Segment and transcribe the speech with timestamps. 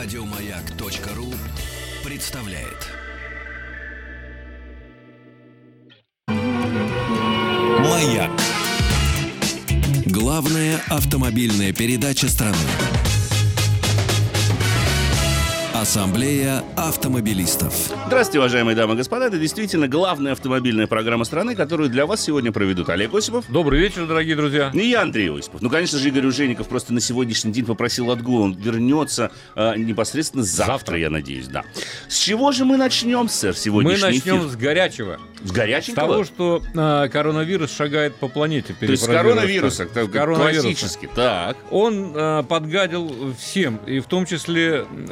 [0.00, 1.34] Радиомаяк.ру
[2.08, 2.86] представляет.
[7.80, 8.30] Маяк.
[10.06, 12.56] Главная автомобильная передача страны.
[15.82, 17.72] Ассамблея автомобилистов.
[18.08, 19.26] Здравствуйте, уважаемые дамы и господа.
[19.26, 23.44] Это действительно главная автомобильная программа страны, которую для вас сегодня проведут Олег Осипов.
[23.48, 24.72] Добрый вечер, дорогие друзья.
[24.74, 25.62] И я, Андрей Осипов.
[25.62, 28.42] Ну, конечно же, Игорь Ужеников просто на сегодняшний день попросил отгул.
[28.42, 30.98] Он вернется э, непосредственно завтра, Завтра.
[30.98, 31.62] я надеюсь, да.
[32.08, 34.48] С чего же мы начнем, сэр, Мы сегодняшний начнем эфир?
[34.48, 35.20] с горячего.
[35.44, 36.08] С С горяченького?
[36.08, 38.74] того, что а, коронавирус шагает по планете.
[38.80, 40.08] То есть с коронавируса, так.
[40.08, 40.62] С коронавируса.
[40.62, 41.08] классически.
[41.14, 41.56] Так.
[41.70, 45.06] Он а, подгадил всем, и в том числе м,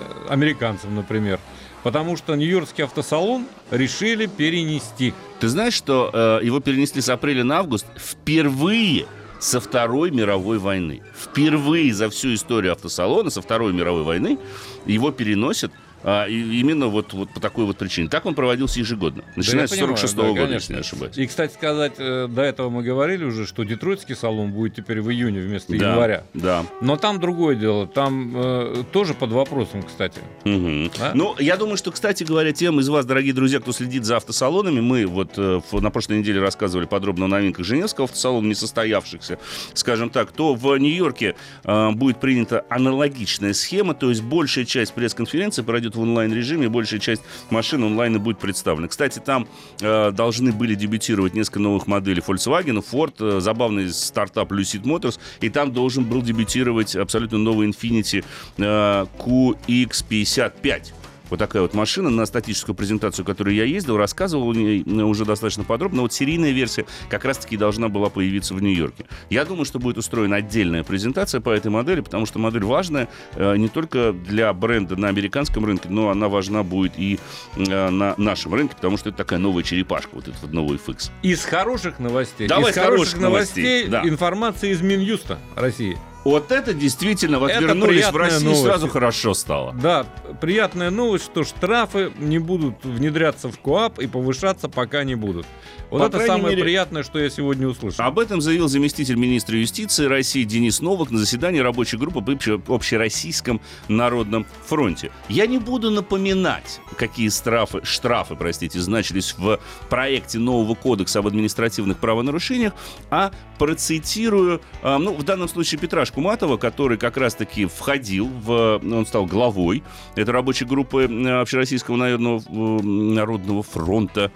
[0.56, 1.38] американцам, например.
[1.82, 5.14] Потому что Нью-Йоркский автосалон решили перенести.
[5.38, 9.06] Ты знаешь, что э, его перенесли с апреля на август впервые
[9.38, 11.02] со Второй мировой войны.
[11.16, 14.38] Впервые за всю историю автосалона со Второй мировой войны
[14.86, 15.70] его переносят
[16.08, 18.08] а, и- именно вот, вот по такой вот причине.
[18.08, 20.54] Так он проводился ежегодно, начиная Да, с я понимаю, 46 да, года, конечно.
[20.54, 21.18] если не ошибаюсь.
[21.18, 25.10] И, кстати сказать, э, до этого мы говорили уже, что Детройтский салон будет теперь в
[25.10, 26.24] июне вместо Да, января.
[26.32, 26.64] Да.
[26.80, 27.88] Но там другое дело.
[27.88, 30.20] Там э, тоже под вопросом, кстати.
[30.44, 30.92] Мгм.
[30.96, 31.10] Да?
[31.14, 34.80] Ну, я думаю, что, кстати говоря, тем из вас, дорогие друзья, кто следит за автосалонами,
[34.80, 39.40] мы вот э, на прошлой неделе рассказывали подробно о новинках Женевского автосалона, не состоявшихся,
[39.74, 41.34] скажем так, то в Нью-Йорке
[41.64, 47.22] э, будет принята аналогичная схема, то есть большая часть пресс-конференции пройдет в онлайн-режиме, большая часть
[47.50, 48.88] машин онлайн и будет представлена.
[48.88, 49.48] Кстати, там
[49.80, 55.48] э, должны были дебютировать несколько новых моделей Volkswagen, Ford, э, забавный стартап Lucid Motors, и
[55.48, 58.24] там должен был дебютировать абсолютно новый Infiniti
[58.58, 60.92] э, QX55.
[61.30, 66.02] Вот такая вот машина на статическую презентацию, которую я ездил, рассказывал э, уже достаточно подробно.
[66.02, 69.06] Вот серийная версия как раз-таки должна была появиться в Нью-Йорке.
[69.30, 73.56] Я думаю, что будет устроена отдельная презентация по этой модели, потому что модель важная э,
[73.56, 77.18] не только для бренда на американском рынке, но она важна будет и
[77.56, 81.10] э, на нашем рынке, потому что это такая новая черепашка, вот этот новый FX.
[81.22, 82.48] Из хороших новостей.
[82.48, 84.02] Давай из с хороших новостей, да.
[84.04, 85.96] информация из Минюста России.
[86.26, 88.64] Вот это действительно, вот Это вернулись в Россию, новость.
[88.64, 89.72] сразу хорошо стало.
[89.80, 90.04] Да,
[90.40, 95.46] приятная новость, что штрафы не будут внедряться в КОАП и повышаться пока не будут.
[95.88, 98.04] Вот По это самое мере- приятное, что я сегодня услышал.
[98.04, 103.60] Об этом заявил заместитель министра юстиции России Денис Новак на заседании рабочей группы обще- Общероссийском
[103.86, 105.12] народном фронте.
[105.28, 111.98] Я не буду напоминать, какие штрафы, штрафы простите, значились в проекте нового кодекса об административных
[111.98, 112.72] правонарушениях,
[113.10, 118.80] а процитирую, а, ну, в данном случае Петра Шкуматова, который как раз-таки входил в...
[118.82, 119.82] Он стал главой
[120.14, 124.30] этой рабочей группы э, Общероссийского народного, э, народного фронта.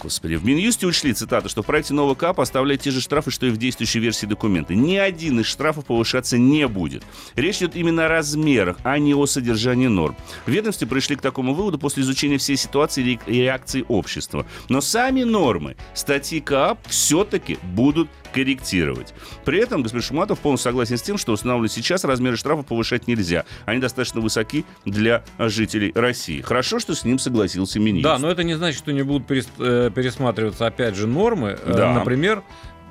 [0.00, 3.46] Господи, в Минюсте учли, цитата, что в проекте нового КАП оставляют те же штрафы, что
[3.46, 4.74] и в действующей версии документа.
[4.74, 7.02] Ни один из штрафов повышаться не будет.
[7.34, 10.16] Речь идет именно о размерах, а не о содержании норм.
[10.46, 14.46] В ведомстве пришли к такому выводу после изучения всей ситуации и ре- и реакции общества.
[14.68, 18.08] Но сами нормы статьи КАП все-таки будут
[18.56, 19.14] корректировать.
[19.44, 23.44] При этом господин Шуматов полностью согласен с тем, что устанавливать сейчас размеры штрафов повышать нельзя.
[23.64, 26.40] Они достаточно высоки для жителей России.
[26.40, 28.08] Хорошо, что с ним согласился министр.
[28.10, 31.58] Да, но это не значит, что не будут э, пересматриваться опять же нормы.
[31.62, 31.94] Э, Да.
[31.94, 32.42] Например,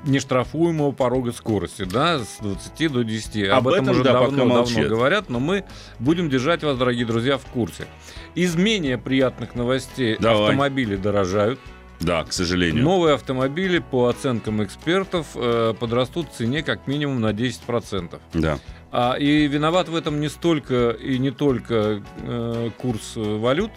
[0.04, 3.48] нештрафуемого порога скорости, да, с 20 до 10.
[3.48, 5.64] Об этом, уже да, давно, давно говорят, но мы
[5.98, 7.86] будем держать вас, дорогие друзья, в курсе.
[8.34, 10.44] Из менее приятных новостей Давай.
[10.44, 11.58] автомобили дорожают.
[12.00, 12.84] Да, к сожалению.
[12.84, 18.20] Новые автомобили, по оценкам экспертов, э, подрастут в цене как минимум на 10%.
[18.34, 18.58] Да.
[18.92, 23.70] А, и виноват в этом не столько и не только э, курс э, валют,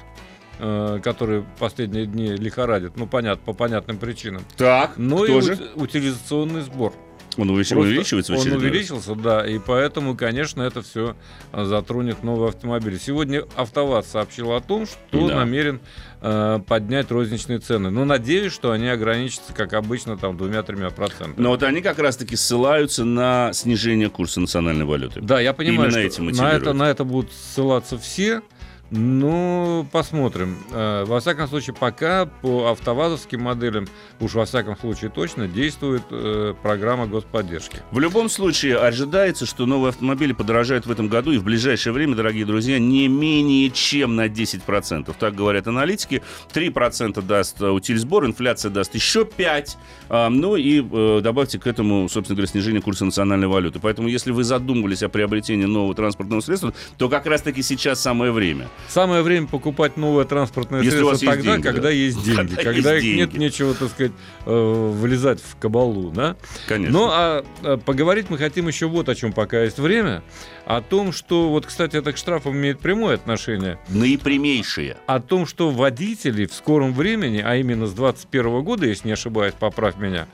[0.60, 5.54] э, который последние дни лихорадит, ну, понятно, по понятным причинам, Так, но и же?
[5.54, 6.94] ут- утилизационный сбор.
[7.38, 8.72] Он увелич- увеличивается Он очередной раз?
[8.72, 11.16] увеличился, да, и поэтому, конечно, это все
[11.54, 12.98] затронет новые автомобили.
[12.98, 15.36] Сегодня АвтоВАЗ сообщил о том, что Да.
[15.36, 15.80] намерен
[16.22, 17.92] э, поднять розничные цены.
[17.92, 21.36] Но надеюсь, что они ограничатся, как обычно, там, двумя-тремя процентами.
[21.38, 25.22] Но вот они как раз-таки ссылаются на снижение курса национальной валюты.
[25.22, 28.42] Да, я понимаю, Именно что этим на, это, на это будут ссылаться все.
[28.92, 30.58] Ну, посмотрим.
[30.72, 33.88] Э, Во всяком случае, пока по автовазовским моделям,
[34.20, 37.78] уж во всяком случае точно, действует э, программа господдержки.
[37.92, 42.16] В любом случае, ожидается, что новые автомобили подорожают в этом году и в ближайшее время,
[42.16, 45.14] дорогие друзья, не менее чем на 10%.
[45.20, 46.24] Так говорят аналитики.
[46.52, 49.78] 3% даст утильсбор, инфляция даст еще 5%.
[50.10, 53.80] А, ну и э, добавьте к этому, собственно говоря, снижение курса национальной валюты.
[53.80, 58.68] Поэтому, если вы задумывались о приобретении нового транспортного средства, то как раз-таки сейчас самое время.
[58.88, 61.90] Самое время покупать новое транспортное Если средство тогда, деньги, когда да.
[61.90, 62.56] есть деньги.
[62.56, 63.44] Когда Когда есть их нет, деньги.
[63.44, 64.12] нечего, так сказать,
[64.46, 66.36] э, влезать в кабалу, да?
[66.68, 66.98] Конечно.
[66.98, 70.24] Ну, а а, поговорить мы хотим еще вот о чем, пока есть время.
[70.70, 73.80] О том, что, вот, кстати, это к штрафам имеет прямое отношение.
[73.90, 74.98] Наипрямейшие.
[75.08, 79.56] О том, что водители в скором времени, а именно с 2021 года, если не ошибаюсь,
[79.60, 80.28] поправь меня,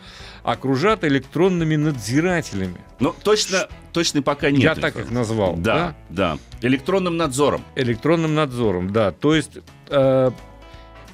[0.43, 2.75] окружат электронными надзирателями.
[2.99, 4.61] Ну, точно, точно пока нет.
[4.61, 5.55] Я так их назвал.
[5.55, 6.37] Да, да.
[6.61, 7.61] Электронным надзором.
[7.77, 9.13] Электронным надзором, да.
[9.13, 10.31] То есть, э,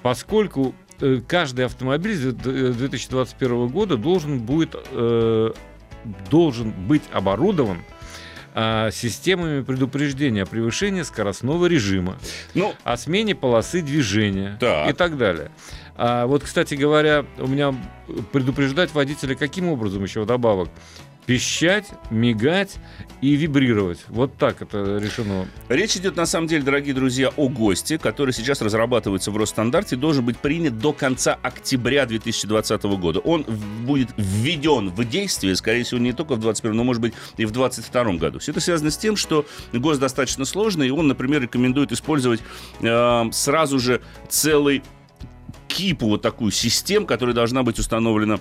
[0.02, 5.52] поскольку э, каждый автомобиль с д- 2021 года должен будет э,
[6.32, 7.78] должен быть оборудован
[8.54, 12.18] э, системами предупреждения о превышении скоростного режима,
[12.54, 14.90] Ну, о смене полосы движения Так.
[14.90, 15.52] и так далее.
[15.96, 17.76] А вот, кстати говоря, у меня
[18.32, 20.70] предупреждать водителя каким образом еще вдобавок?
[21.26, 22.76] Пищать, мигать
[23.22, 24.00] и вибрировать.
[24.10, 25.48] Вот так это решено.
[25.70, 30.26] Речь идет, на самом деле, дорогие друзья, о ГОСТе, который сейчас разрабатывается в Росстандарте должен
[30.26, 33.20] быть принят до конца октября 2020 года.
[33.20, 33.46] Он
[33.86, 37.52] будет введен в действие, скорее всего, не только в 2021, но, может быть, и в
[37.52, 38.40] 2022 году.
[38.40, 42.42] Все это связано с тем, что ГОСТ достаточно сложный, и он, например, рекомендует использовать
[42.82, 44.82] э, сразу же целый
[45.68, 48.40] кипу вот такую систем, которая должна быть установлена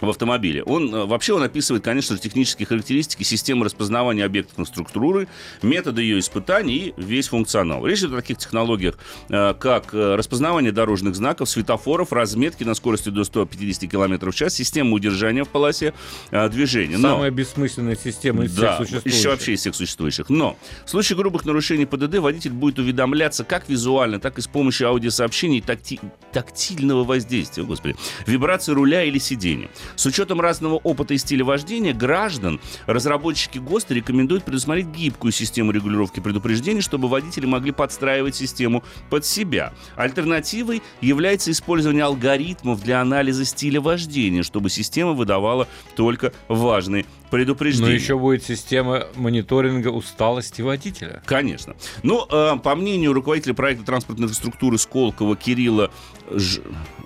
[0.00, 0.62] в автомобиле.
[0.64, 5.28] Он э, вообще он описывает, конечно же, технические характеристики системы распознавания объектов инфраструктуры,
[5.62, 7.86] методы ее испытаний и весь функционал.
[7.86, 8.98] Речь идет о таких технологиях,
[9.28, 14.54] э, как э, распознавание дорожных знаков, светофоров, разметки на скорости до 150 км в час,
[14.54, 15.94] система удержания в полосе
[16.50, 16.96] движения.
[16.98, 19.18] Но- Самая бессмысленная система из да, всех существующих.
[19.20, 20.28] еще вообще из всех существующих.
[20.30, 24.88] Но в случае грубых нарушений ПДД водитель будет уведомляться как визуально, так и с помощью
[24.88, 26.00] аудиосообщений и такти-
[26.32, 27.94] тактильного воздействия, господи,
[28.26, 29.68] вибрации руля или сидения.
[29.96, 36.20] С учетом разного опыта и стиля вождения граждан, разработчики ГОСТа рекомендуют предусмотреть гибкую систему регулировки
[36.20, 39.72] предупреждений, чтобы водители могли подстраивать систему под себя.
[39.96, 47.94] Альтернативой является использование алгоритмов для анализа стиля вождения, чтобы система выдавала только важные Но предупреждения.
[47.94, 51.22] еще будет система мониторинга усталости водителя.
[51.24, 51.74] Конечно.
[52.02, 55.90] Ну, э, по мнению руководителя проекта транспортной инфраструктуры Сколково Кирилла
[56.34, 56.60] Ж-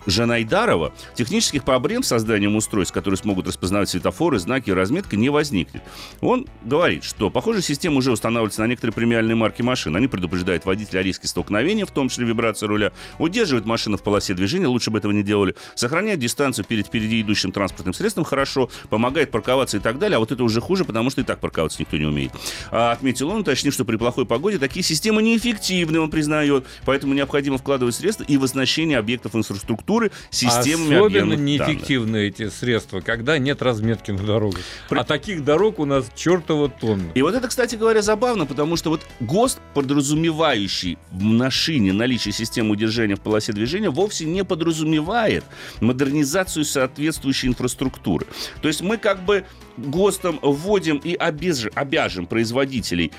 [0.07, 5.83] Жанайдарова, технических проблем с созданием устройств, которые смогут распознавать светофоры, знаки и разметка, не возникнет.
[6.21, 9.97] Он говорит, что, похоже, система уже устанавливается на некоторые премиальные марки машин.
[9.97, 14.35] Они предупреждают водителя о риске столкновения, в том числе вибрации руля, удерживают машину в полосе
[14.35, 19.31] движения, лучше бы этого не делали, сохраняют дистанцию перед впереди идущим транспортным средством хорошо, помогает
[19.31, 21.97] парковаться и так далее, а вот это уже хуже, потому что и так парковаться никто
[21.97, 22.33] не умеет.
[22.71, 27.59] А отметил он, уточнив, что при плохой погоде такие системы неэффективны, он признает, поэтому необходимо
[27.59, 31.47] вкладывать средства и в оснащение объектов инфраструктуры системами Особенно объемных данных.
[31.69, 34.61] неэффективны эти средства, когда нет разметки на дорогах.
[34.89, 37.11] При- А таких дорог у нас чертова тонна.
[37.15, 42.73] И вот это, кстати говоря, забавно, потому что вот ГОСТ, подразумевающий в машине наличие системы
[42.73, 45.45] удержания в полосе движения, вовсе не подразумевает
[45.81, 48.27] модернизацию соответствующей инфраструктуры.
[48.61, 49.45] То есть мы как бы
[49.79, 53.13] ГОСТом вводим и обяж- обяжем производителей,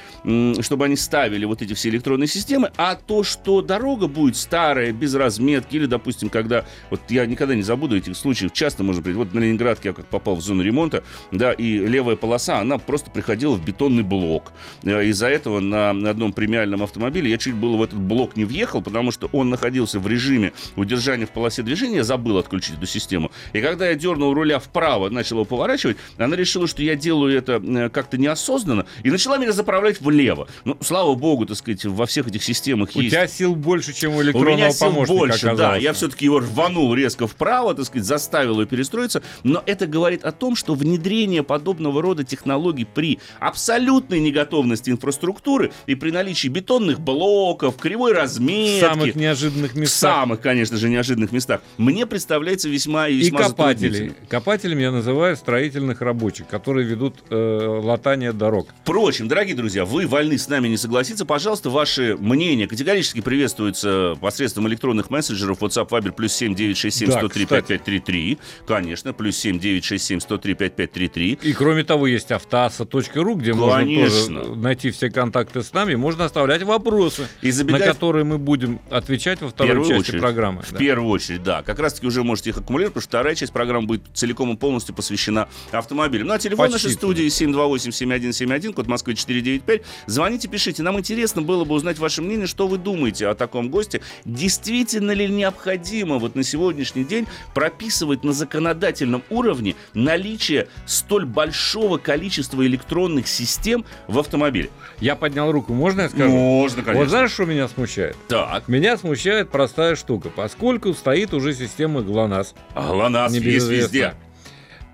[0.61, 5.13] чтобы они ставили вот эти все электронные системы, а то, что дорога будет старая, без
[5.13, 9.33] разметки, или, допустим, когда, вот я никогда не забуду этих случаев, часто можно прийти, вот
[9.33, 13.55] на Ленинградке я как попал в зону ремонта, да, и левая полоса, она просто приходила
[13.55, 14.51] в бетонный блок.
[14.83, 18.81] Э, Из-за этого на одном премиальном автомобиле я чуть было в этот блок не въехал,
[18.81, 23.31] потому что он находился в режиме удержания в полосе движения, я забыл отключить эту систему.
[23.53, 27.61] И когда я дернул руля вправо, начал его поворачивать, она решила, что я делаю это
[27.63, 30.47] э, как-то неосознанно, и начала меня заправлять влево.
[30.65, 34.15] Ну, слава богу, так сказать, во всех этих системах У есть тебя сил больше, чем
[34.15, 35.66] у у электронного меня сил помощника больше, да.
[35.67, 35.83] Оказалось.
[35.83, 39.21] Я все-таки его рванул резко вправо, так сказать, заставил ее перестроиться.
[39.43, 45.95] Но это говорит о том, что внедрение подобного рода технологий при абсолютной неготовности инфраструктуры и
[45.95, 50.13] при наличии бетонных блоков, кривой В разметки, самых неожиданных в местах.
[50.15, 53.87] самых, конечно же, неожиданных местах, мне представляется весьма и И весьма копатели.
[53.89, 54.27] затруднительным.
[54.29, 58.69] Копателями я называю строительных рабочих, которые ведут э, латание дорог.
[58.83, 61.25] Впрочем, дорогие друзья, вы вольны с нами не согласиться.
[61.25, 67.43] Пожалуйста, ваши мнения категорически приветствуются посредством электронных мессенджеров WhatsApp, Viber, плюс 7 967 Да, 103
[67.45, 67.61] кстати.
[67.67, 68.37] 5533.
[68.67, 71.39] Конечно, плюс 7 967 103 5533.
[71.43, 75.95] И кроме того, есть автоаса.ру, где можно тоже найти все контакты с нами.
[75.95, 80.21] Можно оставлять вопросы, И на которые мы будем отвечать во второй первую части очередь.
[80.21, 80.61] программы.
[80.61, 80.77] В Да.
[80.79, 81.63] первую очередь, да.
[81.63, 84.95] Как раз-таки уже можете их аккумулировать, потому что вторая часть программы будет целиком и полностью
[84.95, 86.27] посвящена автомобилям.
[86.27, 89.81] Ну, а телефон Почти нашей студии 728-7171, код Москвы 495.
[90.05, 90.83] Звоните, пишите.
[90.83, 94.01] Нам интересно было бы узнать ваше мнение, что вы думаете о таком госте.
[94.25, 101.97] Действительно ли не необходимо вот на сегодняшний день прописывать на законодательном уровне наличие столь большого
[101.97, 104.69] количества электронных систем в автомобиле?
[104.99, 106.29] Я поднял руку, можно я скажу?
[106.29, 106.99] Можно, конечно.
[107.03, 108.15] Вот знаешь, что меня смущает?
[108.27, 112.53] Так, Меня смущает простая штука, поскольку стоит уже система ГЛОНАСС.
[112.75, 114.13] а ГЛОНАСС есть везде.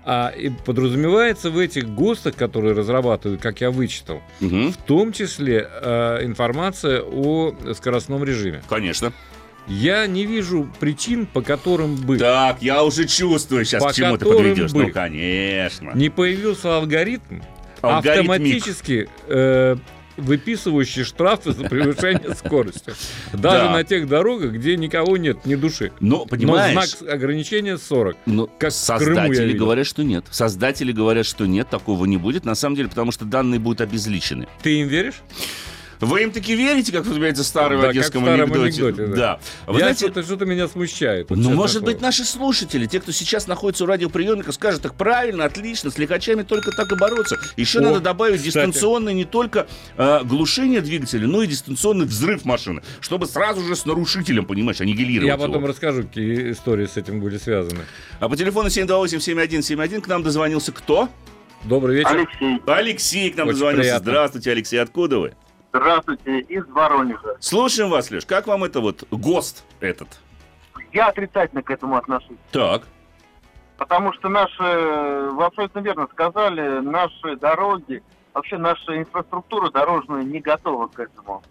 [0.06, 5.66] А и подразумевается в этих ГОСТах, которые разрабатывают, как я вычитал, Мгм, в том числе
[5.66, 8.62] э, информация о скоростном режиме.
[8.68, 9.12] Конечно.
[9.66, 14.18] Я не вижу причин, по которым бы Так, я уже чувствую сейчас, По к чему
[14.18, 14.72] ты подведешь.
[14.72, 15.92] бы Ну, конечно.
[15.94, 17.40] не появился алгоритм,
[17.80, 18.30] Алгоритмик.
[18.30, 19.76] автоматически э,
[20.16, 22.92] выписывающий штрафы за превышение скорости.
[23.32, 23.72] Даже Да.
[23.72, 25.92] на тех дорогах, где никого нет, ни души.
[26.00, 28.16] Но, Но понимаешь, знак ограничения 40.
[28.26, 30.24] Ну, Как в Крыму я создатели говорят, что нет.
[30.30, 32.44] Создатели говорят, что нет, такого не будет.
[32.44, 34.46] На самом деле, потому что данные будут обезличены.
[34.62, 35.22] Ты им веришь?
[36.00, 38.82] Вы им таки верите, как называется старый в Да, как в одесском старом анекдоте?
[38.86, 39.40] анекдоте, да.
[39.66, 41.30] Вы Я знаете, что-то, что-то меня смущает.
[41.30, 41.86] вот ну, может слово.
[41.86, 46.42] быть, наши слушатели, те, кто сейчас находится у радиоприемника, скажут, так правильно, отлично, с лихачами
[46.42, 47.36] только так и бороться.
[47.56, 48.46] Еще О, надо добавить кстати.
[48.66, 53.84] дистанционное не только э, глушение двигателя, но и дистанционный взрыв машины, чтобы сразу же с
[53.86, 55.46] нарушителем, понимаешь, аннигилировать Я его.
[55.46, 57.84] потом расскажу, какие истории с этим были связаны.
[58.20, 61.08] А по телефону 728-7171 к нам дозвонился кто?
[61.64, 62.10] Добрый вечер.
[62.10, 63.82] Алексей, Алексей к нам Очень дозвонился.
[63.82, 64.10] приятно.
[64.10, 65.32] Здравствуйте, Алексей, откуда вы?
[65.74, 67.36] Здравствуйте, из Воронежа.
[67.40, 68.24] Слушаем вас, Леш.
[68.24, 70.08] Как вам это вот ГОСТ этот?
[70.92, 72.38] Я отрицательно к этому отношусь.
[72.52, 72.82] Так.
[73.76, 74.62] Потому что наши,
[75.32, 78.02] вы абсолютно верно сказали, наши дороги,
[78.32, 81.42] вообще наша инфраструктура дорожная не готова к этому.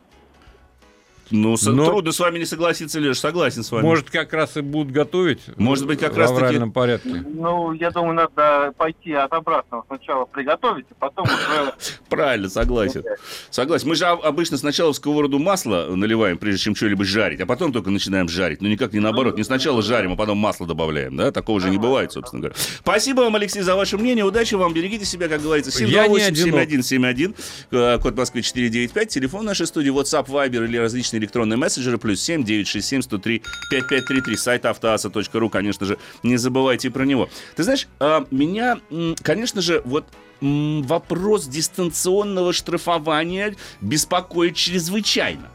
[1.32, 3.20] Ну, Но- трудно с вами не согласиться, Леш.
[3.20, 3.84] Согласен с вами.
[3.84, 7.24] Может, как раз и будут готовить Может быть, как в раз таки- авральном порядке.
[7.34, 9.84] Ну, я думаю, надо пойти от обратного.
[9.88, 11.74] Сначала приготовить, а потом уже...
[12.10, 13.04] Правильно, согласен.
[13.50, 13.88] Согласен.
[13.90, 17.72] Мы же об- обычно сначала в сковороду масло наливаем, прежде чем что-либо жарить, а потом
[17.74, 18.62] только начинаем жарить.
[18.62, 19.38] Ну, никак не наоборот.
[19.38, 21.16] Не сначала жарим, а потом масло добавляем.
[21.18, 21.32] Да?
[21.32, 22.56] Такого же не бывает, собственно говоря.
[22.80, 24.26] Спасибо вам, Алексей, за ваше мнение.
[24.26, 24.74] Удачи вам.
[24.74, 25.72] Берегите себя, как говорится.
[25.86, 27.36] Я не 728-7171,
[27.72, 32.44] э, код Москвы 495, телефон нашей студии, WhatsApp, Viber или различные электронные мессенджеры, плюс 7
[32.44, 37.30] 967 103 5533, сайт автоаса.ру, конечно же, не забывайте про него.
[37.56, 38.80] Ты знаешь, а, меня,
[39.22, 40.06] конечно же, вот
[40.42, 45.50] вопрос дистанционного штрафования беспокоит чрезвычайно.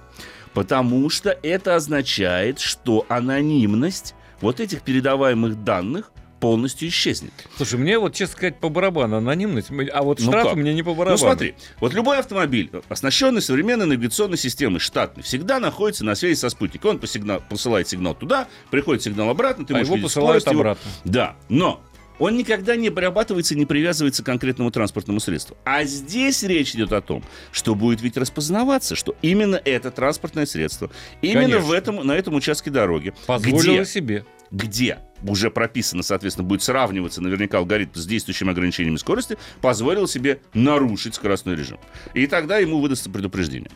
[0.55, 6.11] Потому что это означает, что анонимность вот этих передаваемых данных
[6.41, 7.33] полностью исчезнет.
[7.57, 10.57] Слушай, мне вот, честно сказать, по барабану анонимность, а вот Ну штрафы как?
[10.59, 11.19] мне не по Ну барабану.
[11.19, 16.91] смотри, вот любой автомобиль, оснащенный современной навигационной системой, штатный, всегда находится на связи со спутником.
[16.93, 20.61] Он посигнал- посылает сигнал туда, приходит сигнал обратно, ты а можешь его посылают скорость его.
[20.61, 20.91] обратно.
[21.05, 21.83] Да, но
[22.19, 25.57] он никогда не обрабатывается, не привязывается к конкретному транспортному средству.
[25.65, 30.91] А здесь речь идет о том, что будет ведь распознаваться, что именно это транспортное средство,
[31.23, 31.67] именно Конечно.
[31.67, 34.25] в этом, на этом участке дороги, Позволила где, себе.
[34.51, 41.15] где уже прописано, соответственно, будет сравниваться наверняка алгоритм с действующими ограничениями скорости, позволил себе нарушить
[41.15, 41.79] скоростной режим.
[42.15, 43.71] И тогда ему выдастся предупреждение.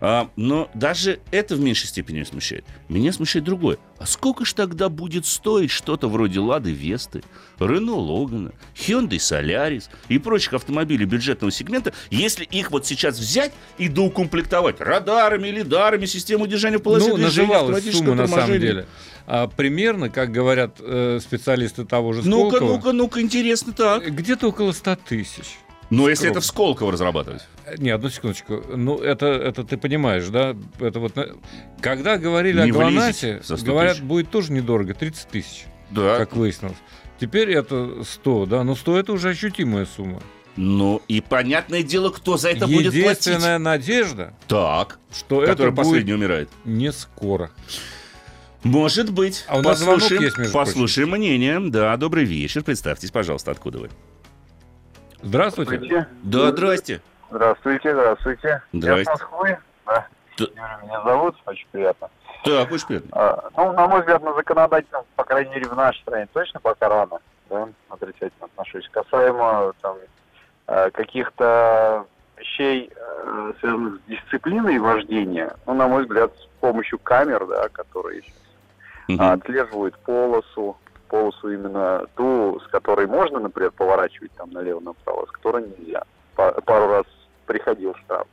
[0.00, 2.64] А, но даже это в меньшей степени смущает.
[2.88, 3.78] Меня смущает другое.
[3.98, 7.22] А сколько ж тогда будет стоить что-то вроде Лады Весты,
[7.58, 13.88] Рено Логана, Hyundai Солярис и прочих автомобилей бюджетного сегмента, если их вот сейчас взять и
[13.88, 18.86] доукомплектовать радарами, лидарами, системой удержания в полосе Ну, движения, сумма на самом деле.
[19.30, 24.10] А, примерно, как говорят э, специалисты того же Ну-ка, Сколково, ну-ка, ну-ка, интересно так.
[24.10, 25.58] где-то около 100 тысяч.
[25.90, 26.32] Но если Скромно.
[26.32, 27.42] это в Сколково разрабатывать.
[27.66, 28.62] Э, Не, одну секундочку.
[28.74, 30.56] Ну, это, это ты понимаешь, да?
[30.80, 31.28] Это вот, на-
[31.82, 34.04] когда говорили Не о ГЛОНАССе, за 100 говорят, тысяч.
[34.06, 36.16] будет тоже недорого, 30 тысяч, Да.
[36.16, 36.78] как выяснилось.
[37.20, 38.64] Теперь это 100, да?
[38.64, 40.22] Но 100 это уже ощутимая сумма.
[40.56, 42.94] Ну, и понятное дело, кто за это будет платить.
[43.26, 46.48] Единственная надежда, Так, что это который будет последний умирает.
[46.64, 47.50] не скоро.
[48.64, 49.44] Может быть.
[49.48, 51.60] А у нас послушаем, есть, между послушаем мнение.
[51.60, 52.64] Да, добрый вечер.
[52.64, 53.90] Представьтесь, пожалуйста, откуда вы.
[55.22, 56.08] Здравствуйте.
[56.22, 57.00] Да, здрасте.
[57.30, 58.62] Здравствуйте, здравствуйте.
[58.72, 59.10] Здрасте.
[59.10, 59.58] Я с Москвы.
[59.86, 60.06] Да.
[60.38, 62.08] Юрий меня зовут, очень приятно.
[62.44, 63.10] Так, очень приятно.
[63.12, 66.88] А, ну, на мой взгляд, на законодательном, по крайней мере, в нашей стране точно пока
[66.88, 67.18] рано.
[67.50, 68.88] Да, отрицательно отношусь.
[68.90, 69.96] Касаемо там
[70.66, 77.46] э, каких-то вещей, э, связанных с дисциплиной вождения, ну, на мой взгляд, с помощью камер,
[77.46, 78.47] да, которые сейчас
[79.18, 80.76] А, отслеживают полосу,
[81.08, 86.02] полосу именно ту, с которой можно, например, поворачивать там налево-направо, с которой нельзя.
[86.34, 87.06] Па- пару раз
[87.46, 88.26] приходил штраф.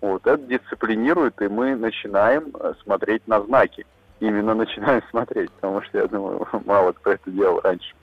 [0.00, 3.86] Вот, это дисциплинирует, и мы начинаем э, смотреть на знаки.
[4.20, 7.94] Именно начинаем смотреть, потому что, я думаю, мало кто это делал раньше.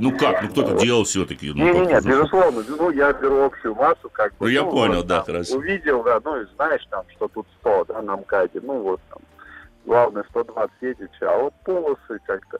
[0.00, 1.52] Ну как, ну кто-то делал все-таки.
[1.52, 4.46] Ну, Не, не, как, нет, ну, безусловно, ну я беру общую массу, как бы.
[4.46, 5.56] Ну, я понял, вот, да, хорошо.
[5.56, 9.20] Увидел, да, ну и знаешь там, что тут 100, да, на МКАДе, ну вот там
[9.84, 12.58] главное 120 едет, а вот полосы как-то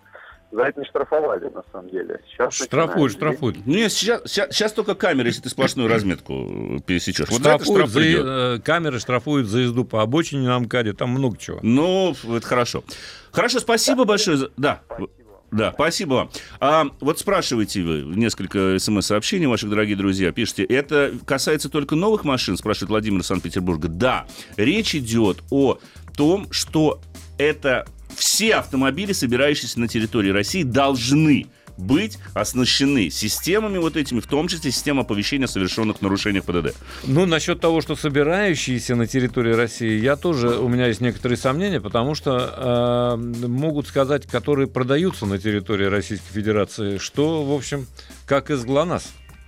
[0.53, 2.21] за это не штрафовали, на самом деле.
[2.31, 3.67] Сейчас штрафуют, штрафуют.
[3.67, 7.31] Нет, сейчас, сейчас, сейчас только камеры, если ты сплошную разметку пересечешь.
[7.31, 11.39] Вот штрафуют за, за, э, камеры штрафуют за езду по обочине на МКАДе, там много
[11.39, 11.59] чего.
[11.63, 12.85] Ну, это хорошо.
[13.31, 14.37] Хорошо, спасибо да, большое.
[14.37, 14.51] За...
[14.59, 14.83] Да.
[14.87, 15.11] Спасибо.
[15.53, 16.31] Да, спасибо вам.
[16.61, 22.57] А вот спрашиваете вы несколько смс-сообщений, ваших дорогие друзья, пишите, это касается только новых машин,
[22.57, 23.89] спрашивает Владимир из Санкт-Петербурга.
[23.89, 24.27] Да,
[24.57, 25.79] речь идет о
[26.13, 27.01] том, что
[27.39, 31.47] это все автомобили, собирающиеся на территории России, должны
[31.79, 36.77] быть оснащены системами вот этими, в том числе система оповещения о совершенных нарушениях ПДД.
[37.05, 41.81] Ну, насчет того, что собирающиеся на территории России, я тоже, у меня есть некоторые сомнения,
[41.81, 47.87] потому что э, могут сказать, которые продаются на территории Российской Федерации, что, в общем,
[48.27, 49.05] как из ГЛОНАСС.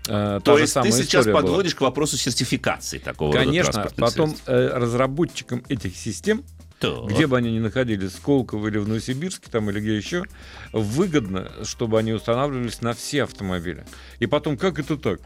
[0.08, 1.78] Э, То есть ты сейчас подводишь была.
[1.78, 6.44] к вопросу сертификации такого Конечно, потом э, разработчикам этих систем
[6.78, 7.06] так.
[7.06, 10.24] где бы они ни находились, в Сколково или в Новосибирске, там или где еще,
[10.72, 13.84] выгодно, чтобы они устанавливались на все автомобили.
[14.18, 15.20] И потом, как это так?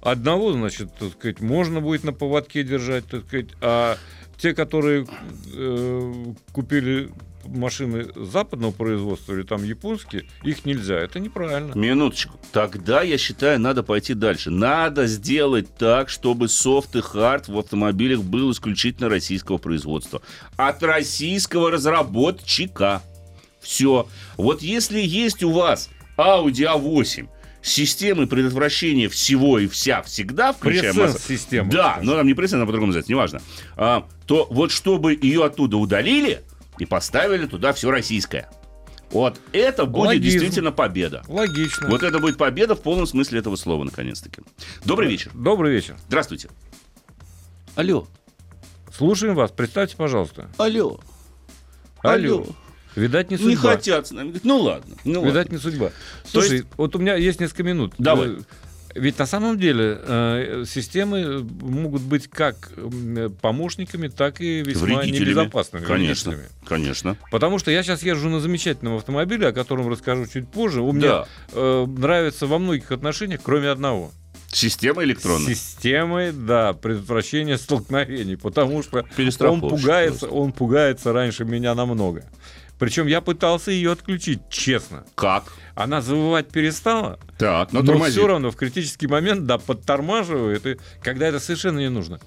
[0.00, 3.98] Одного, значит, так сказать, можно будет на поводке держать, так сказать, а
[4.36, 5.06] те, которые
[5.54, 7.10] э, купили
[7.46, 10.96] машины западного производства или там японские, их нельзя.
[10.96, 11.74] Это неправильно.
[11.74, 12.38] Минуточку.
[12.52, 14.50] Тогда, я считаю, надо пойти дальше.
[14.50, 20.22] Надо сделать так, чтобы софт и хард в автомобилях был исключительно российского производства.
[20.56, 23.02] От российского разработчика.
[23.60, 24.08] Все.
[24.36, 27.28] Вот если есть у вас Audi A8,
[27.62, 31.18] системы предотвращения всего и вся всегда, включая массу...
[31.20, 31.70] систему.
[31.70, 33.40] Да, но там не пресенс, а по-другому называется, неважно.
[33.76, 36.42] А, то вот чтобы ее оттуда удалили,
[36.82, 38.50] и поставили туда все российское.
[39.12, 40.38] Вот это будет Логизм.
[40.38, 41.22] действительно победа.
[41.28, 41.88] Логично.
[41.88, 44.42] Вот это будет победа в полном смысле этого слова, наконец-таки.
[44.84, 45.30] Добрый вечер.
[45.32, 45.96] Добрый вечер.
[46.08, 46.48] Здравствуйте.
[47.76, 48.08] Алло.
[48.92, 49.52] Слушаем вас.
[49.52, 50.48] Представьте, пожалуйста.
[50.56, 50.98] Алло.
[52.02, 52.38] Алло.
[52.38, 52.46] Алло.
[52.96, 53.50] Видать, не судьба.
[53.50, 54.40] Не хотят с нами.
[54.42, 54.96] Ну ладно.
[55.04, 55.52] Ну, Видать, ладно.
[55.52, 55.90] не судьба.
[56.24, 56.66] Слушай, есть...
[56.76, 57.94] вот у меня есть несколько минут.
[57.98, 58.38] Давай.
[58.94, 62.70] Ведь на самом деле э, системы могут быть как
[63.40, 65.84] помощниками, так и весьма небезопасными.
[65.84, 66.56] Конечно, вредителями.
[66.66, 67.16] конечно.
[67.30, 70.82] Потому что я сейчас езжу на замечательном автомобиле, о котором расскажу чуть позже.
[70.82, 74.12] У меня э, нравится во многих отношениях, кроме одного.
[74.52, 75.54] Система электронная?
[75.54, 79.06] Системой, да, предотвращения столкновений, потому что
[79.40, 82.24] он пугается, он пугается раньше меня намного.
[82.82, 85.04] Причем я пытался ее отключить, честно.
[85.14, 85.52] Как?
[85.76, 91.28] Она завывать перестала, так, но, но все равно в критический момент, да, подтормаживает, и, когда
[91.28, 92.18] это совершенно не нужно.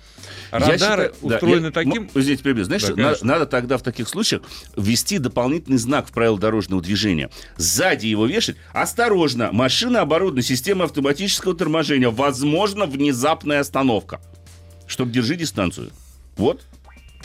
[0.52, 2.04] Радары считаю, устроены да, таким...
[2.04, 2.64] Я, извините, перебью.
[2.64, 4.44] Знаешь, да, надо, надо тогда в таких случаях
[4.78, 7.30] ввести дополнительный знак в правила дорожного движения.
[7.58, 8.56] Сзади его вешать.
[8.72, 12.10] Осторожно, машина оборудована системой автоматического торможения.
[12.10, 14.22] Возможно, внезапная остановка.
[14.88, 15.92] Чтоб держи дистанцию.
[16.38, 16.62] Вот.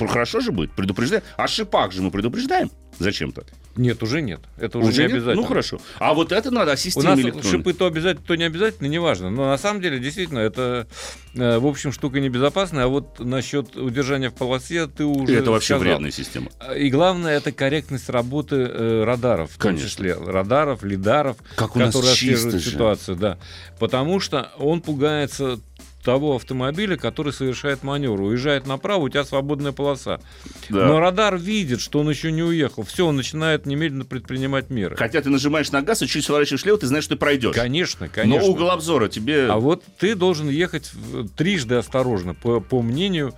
[0.08, 1.22] Хорошо же будет, предупреждаем.
[1.36, 3.44] О шипах же мы предупреждаем зачем-то.
[3.76, 4.40] Нет, уже нет.
[4.58, 5.12] Это уже, уже не нет?
[5.16, 5.42] обязательно.
[5.42, 5.80] Ну хорошо.
[5.98, 7.50] А вот это надо, а системе У нас электронной?
[7.50, 9.30] шипы то обязательно, то не обязательно, неважно.
[9.30, 10.86] Но на самом деле, действительно, это,
[11.34, 12.84] э, в общем, штука небезопасная.
[12.84, 15.82] А вот насчет удержания в полосе ты уже Это вообще сказал.
[15.84, 16.48] вредная система.
[16.76, 19.50] И главное, это корректность работы э, радаров.
[19.52, 19.88] В том Конечно.
[19.88, 23.16] числе радаров, лидаров, как у нас которые отслеживают ситуацию.
[23.16, 23.38] Да.
[23.78, 25.58] Потому что он пугается
[26.04, 28.20] того автомобиля, который совершает маневр.
[28.20, 30.20] Уезжает направо, у тебя свободная полоса.
[30.68, 30.86] Да.
[30.86, 32.82] Но радар видит, что он еще не уехал.
[32.82, 34.96] Все, он начинает немедленно предпринимать меры.
[34.96, 37.54] Хотя ты нажимаешь на газ и чуть сворачиваешь влево, ты знаешь, что ты пройдешь.
[37.54, 38.44] Конечно, конечно.
[38.44, 39.46] Но угол обзора тебе...
[39.46, 40.90] А вот ты должен ехать
[41.36, 43.34] трижды осторожно, по, по мнению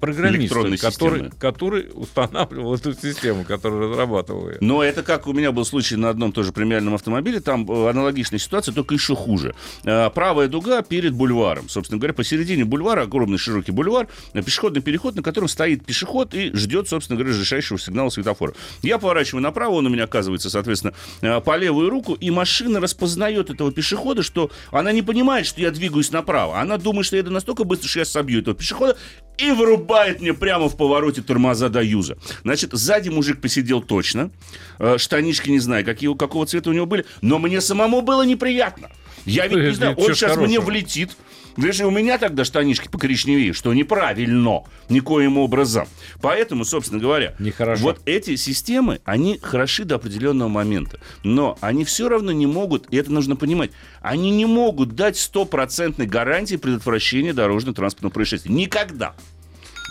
[0.00, 4.58] программиста, который, который устанавливал эту систему, которую разрабатывал ее.
[4.60, 8.38] Но это как у меня был случай на одном тоже премиальном автомобиле, там э, аналогичная
[8.38, 9.54] ситуация, только еще хуже.
[9.84, 11.68] Э, правая дуга перед бульваром.
[11.68, 16.52] Собственно говоря, посередине бульвара, огромный широкий бульвар, э, пешеходный переход, на котором стоит пешеход и
[16.54, 18.54] ждет, собственно говоря, разрешающего сигнала светофора.
[18.82, 20.94] Я поворачиваю направо, он у меня оказывается, соответственно,
[21.40, 26.12] по левую руку, и машина распознает этого пешехода, что она не понимает, что я двигаюсь
[26.12, 26.60] направо.
[26.60, 28.96] Она думает, что я еду настолько быстро, что я собью этого пешехода,
[29.38, 29.52] и
[29.88, 32.18] врубает мне прямо в повороте тормоза до юза.
[32.44, 34.30] Значит, сзади мужик посидел точно.
[34.78, 37.06] Э, штанишки не знаю, какие, какого цвета у него были.
[37.22, 38.90] Но мне самому было неприятно.
[39.24, 41.16] Я ведь не знаю, он сейчас мне влетит.
[41.56, 45.88] Даже у меня тогда штанишки покоричневее, что неправильно никоим образом.
[46.20, 47.82] Поэтому, собственно говоря, Нехорошо.
[47.82, 51.00] вот эти системы, они хороши до определенного момента.
[51.24, 56.06] Но они все равно не могут, и это нужно понимать, они не могут дать стопроцентной
[56.06, 58.52] гарантии предотвращения дорожно-транспортного происшествия.
[58.52, 59.14] Никогда.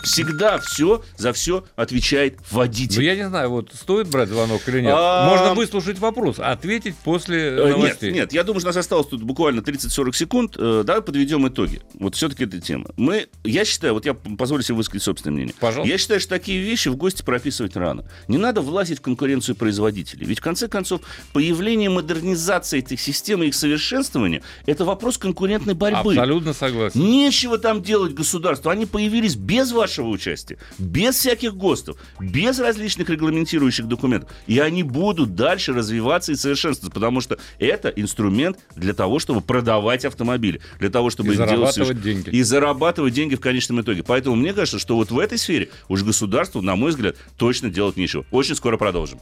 [0.02, 3.02] Всегда все за все отвечает Ну, водитель.
[3.02, 4.92] я не знаю, вот стоит брать звонок или нет.
[4.94, 8.12] А, Можно выслушать вопрос, ответить после Э, Нет, новостей.
[8.12, 10.54] нет, я думаю, что у нас осталось тут буквально 30-40 секунд.
[10.56, 11.80] Э, Давай подведем итоги.
[11.94, 12.86] Вот все-таки эта тема.
[12.96, 15.54] Мы, я считаю, вот я позволю себе высказать собственное мнение.
[15.58, 15.90] Пожалуйста.
[15.90, 18.04] Я считаю, что такие вещи в гости прописывать рано.
[18.28, 20.26] Не надо влазить в конкуренцию производителей.
[20.26, 21.00] Ведь, в конце концов,
[21.32, 26.12] появление модернизации этих систем и их совершенствования– это вопрос конкурентной борьбы.
[26.12, 27.00] Абсолютно согласен.
[27.00, 28.70] Нечего там делать государству.
[28.70, 34.30] Они появились без вашего участия, без всяких ГОСТов, без различных регламентирующих документов.
[34.46, 40.04] И они будут дальше развиваться и совершенствоваться, потому что это инструмент для того, чтобы продавать
[40.04, 42.30] автомобили, для того, чтобы И их делать зарабатывать соверш- деньги.
[42.30, 44.02] И зарабатывать деньги в конечном итоге.
[44.02, 47.96] Поэтому мне кажется, что вот в этой сфере уж государству, на мой взгляд, точно делать
[47.96, 48.24] нечего.
[48.30, 49.18] Очень скоро продолжим.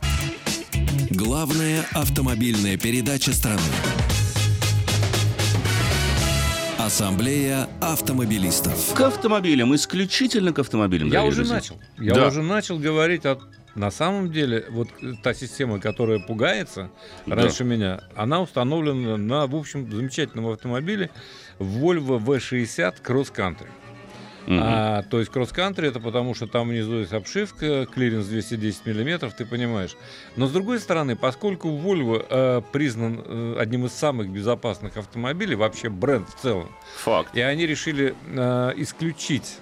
[1.11, 3.61] Главная автомобильная передача страны.
[6.91, 8.95] Ассамблея автомобилистов.
[8.95, 11.09] К автомобилям, исключительно к автомобилям.
[11.09, 11.55] Я уже друзья.
[11.57, 11.81] начал.
[11.99, 12.29] Я Да.
[12.29, 13.41] уже начал говорить о...
[13.75, 16.89] На самом деле, вот э, та система, которая пугается
[17.27, 17.35] Да.
[17.35, 21.11] раньше меня, она установлена на, в общем, замечательном автомобиле
[21.59, 23.67] Volvo V60 Cross Country.
[24.47, 24.61] Мгм.
[24.63, 29.45] А, то есть cross-country это потому, что там внизу есть обшивка, клиренс 210 миллиметров, ты
[29.45, 29.97] понимаешь.
[30.37, 35.89] Но с другой стороны, поскольку Volvo э, признан э, одним из самых безопасных автомобилей, вообще
[35.89, 37.35] бренд в целом, Факт.
[37.35, 39.59] и они решили э, исключить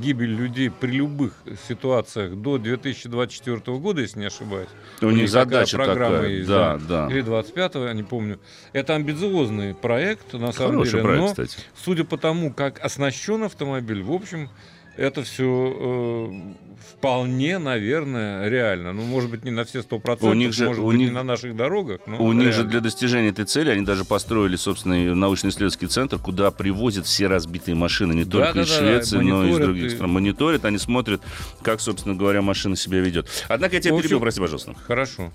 [0.00, 1.34] гибель людей при любых
[1.68, 4.68] ситуациях до 2024 года, если не ошибаюсь.
[5.00, 6.30] У них такая задача программа такая.
[6.30, 7.08] есть, да, да.
[7.10, 8.38] Или 25-го, я не помню.
[8.72, 11.02] Это амбициозный проект, на самом Хороший деле.
[11.04, 11.56] проект, но кстати.
[11.84, 14.48] судя по тому, как оснащен автомобиль, в общем,
[14.96, 16.30] это все
[16.98, 18.92] вполне, наверное, реально.
[18.92, 21.22] Ну, может быть, не на все сто процентов, же- может у быть, них- не на
[21.22, 22.00] наших дорогах.
[22.06, 22.70] но У них же реально.
[22.70, 28.12] для достижения этой цели они даже построили собственный научно-исследовательский центр, куда привозят все разбитые машины,
[28.14, 30.10] не только из Да-да-да, Швеции, но и из других и- стран.
[30.12, 31.20] Мониторят, они смотрят,
[31.62, 33.28] как, собственно говоря, машина себя ведет.
[33.48, 34.74] Однако я тебя общем- перебил, прости, пожалуйста.
[34.86, 35.32] Хорошо.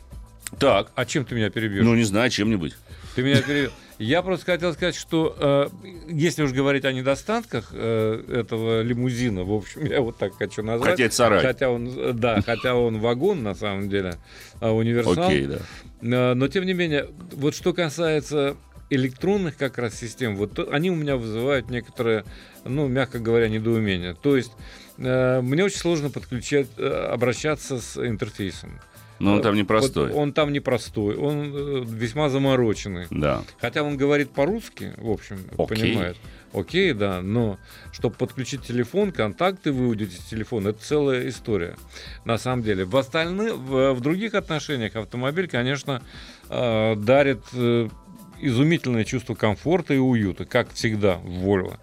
[0.60, 1.84] Так, А чем ты меня перебьешь?
[1.86, 2.76] ну не знаю, чем-нибудь.
[3.16, 3.72] Ты меня перебил.
[4.00, 5.68] Я просто хотел сказать, что э,
[6.08, 10.92] если уж говорить о недостатках э, этого лимузина, в общем, я вот так хочу назвать.
[10.92, 11.42] Хотя это сарай.
[11.42, 14.16] Хотя он, да, хотя он вагон на самом деле,
[14.62, 15.28] а универсал.
[15.28, 15.60] Окей, да.
[16.02, 18.56] Э, Но тем не менее, вот что касается
[18.90, 22.24] электронных как раз систем, вот они у меня вызывают некоторое,
[22.64, 24.16] ну, мягко говоря, недоумение.
[24.16, 24.54] То есть
[24.98, 28.80] э, мне очень сложно подключать, э, обращаться с интерфейсом.
[29.20, 30.08] Но он Э, там непростой.
[30.08, 33.08] вот он там непростой, он э, весьма замороченный.
[33.10, 33.44] Да.
[33.60, 35.68] Хотя он говорит по-русски, в общем, Окей.
[35.68, 36.18] понимает.
[36.52, 37.60] Окей, да, но
[37.92, 41.76] чтобы подключить телефон, контакты выудить из телефона, это целая история.
[42.26, 42.86] На самом деле.
[42.86, 46.02] В остальных, в, в других отношениях автомобиль, конечно,
[46.50, 47.88] э, дарит э,
[48.42, 51.78] изумительное чувство комфорта и уюта, как всегда в Volvo.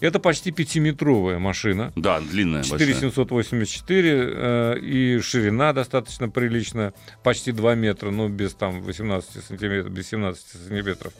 [0.00, 1.92] Это почти пятиметровая машина.
[1.96, 2.78] Да, длинная, большая.
[2.78, 10.08] 4784 э, и ширина достаточно приличная, почти 2 метра, но без там 18 сантиметров, без
[10.08, 11.12] 17 сантиметров.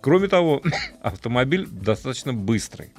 [0.00, 0.62] Кроме того,
[1.02, 2.92] автомобиль достаточно быстрый.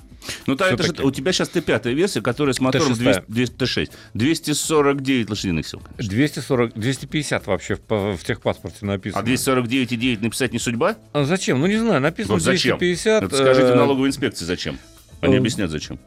[0.48, 3.24] Ну, да, это же, у тебя сейчас Т5 версия, которая с мотором Т6.
[3.28, 3.92] 200, 206.
[4.14, 5.80] 249 лошадиных сил.
[5.80, 6.10] конечно.
[6.10, 9.22] 240, 250 вообще в, в техпаспорте написано.
[9.22, 10.98] А 249,9 написать не судьба?
[11.14, 11.60] А зачем?
[11.60, 12.78] Ну не знаю, написано Вот зачем?
[12.78, 13.24] 250.
[13.24, 14.78] Это скажите в э, налоговой инспекции зачем.
[15.22, 16.00] Они э, объяснят зачем.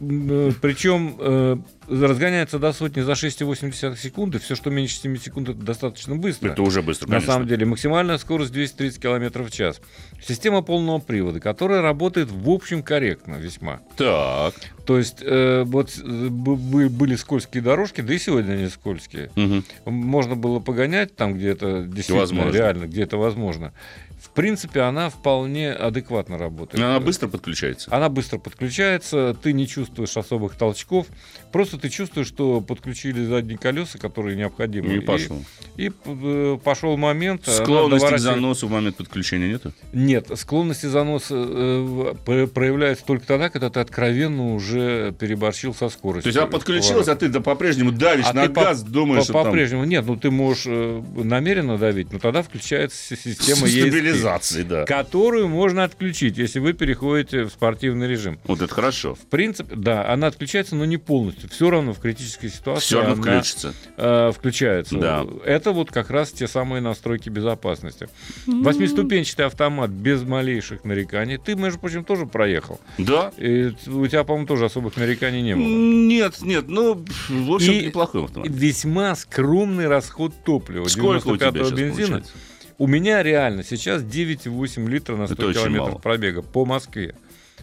[0.00, 1.56] М, Причем э,
[1.90, 4.38] разгоняется до сотни за 6,8 секунды.
[4.38, 6.50] Все, что меньше 7 секунд, это достаточно быстро.
[6.52, 7.32] Это уже быстро, На конечно.
[7.34, 9.80] самом деле максимальная скорость 230 км в час.
[10.26, 13.80] Система полного привода, которая работает в общем корректно весьма.
[13.96, 14.54] Так.
[14.86, 19.30] То есть э, вот э, были скользкие дорожки, да и сегодня они скользкие.
[19.36, 19.64] Мгм.
[19.84, 22.50] Можно было погонять там, где это действительно Возможно.
[22.52, 23.72] реально, где это возможно.
[24.20, 26.78] В принципе, она вполне адекватно работает.
[26.78, 27.88] Но Она быстро подключается.
[27.94, 31.06] Она быстро подключается, ты не чувствуешь особых толчков,
[31.52, 34.94] просто ты чувствуешь, что подключили задние колеса, которые необходимы.
[34.94, 35.38] И пошло.
[35.76, 37.48] И, э, пошел момент.
[37.48, 39.72] она Склонности к доворачивает- заносу в момент подключения нету?
[39.92, 45.90] Нет, склонности заноса э, п- проявляются только тогда, когда ты откровенно уже переборщил со То
[45.90, 46.28] скоростью.
[46.30, 49.24] есть она подключилась, а ты да по-прежнему давишь А на ты по- газ, думаешь, По-
[49.24, 53.66] что там По-прежнему нет, ну ты можешь э, намеренно давить, но тогда включается си- система
[53.66, 54.84] ESP, стабилизации, да.
[54.84, 58.38] которую можно отключить, если вы переходите в спортивный режим.
[58.44, 59.14] Вот это хорошо.
[59.14, 61.48] В принципе, да, она отключается, но не полностью.
[61.60, 63.74] Все равно в критической ситуации Все равно она, включится.
[63.98, 64.96] э, включается.
[64.96, 65.26] Да.
[65.44, 68.08] Это вот как раз те самые настройки безопасности.
[68.46, 71.36] Восьмиступенчатый автомат без малейших нареканий.
[71.36, 72.80] Ты, между прочим, тоже проехал.
[72.96, 73.30] Да?
[73.36, 75.66] И у тебя, по-моему, тоже особых нареканий не было.
[75.66, 76.94] Нет, нет, ну,
[77.28, 78.50] в общем, И- неплохой автомобиль.
[78.54, 80.88] Весьма скромный расход топлива.
[80.88, 82.06] Сколько у тебя 95-го сейчас бензина.
[82.06, 82.32] получается?
[82.78, 87.14] У меня реально сейчас 9,8 литра на 100 Это очень километров пробега по Москве.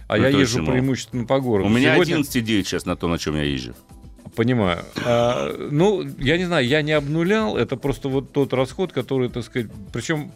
[0.08, 0.72] А Это я езжу мало.
[0.72, 1.70] преимущественно по городу.
[1.70, 3.74] У меня Сегодня- 11,9 сейчас на том, на чем я езжу.
[4.36, 4.84] Понимаю.
[5.04, 9.44] А, ну, я не знаю, я не обнулял, это просто вот тот расход, который, так
[9.44, 10.32] сказать, причем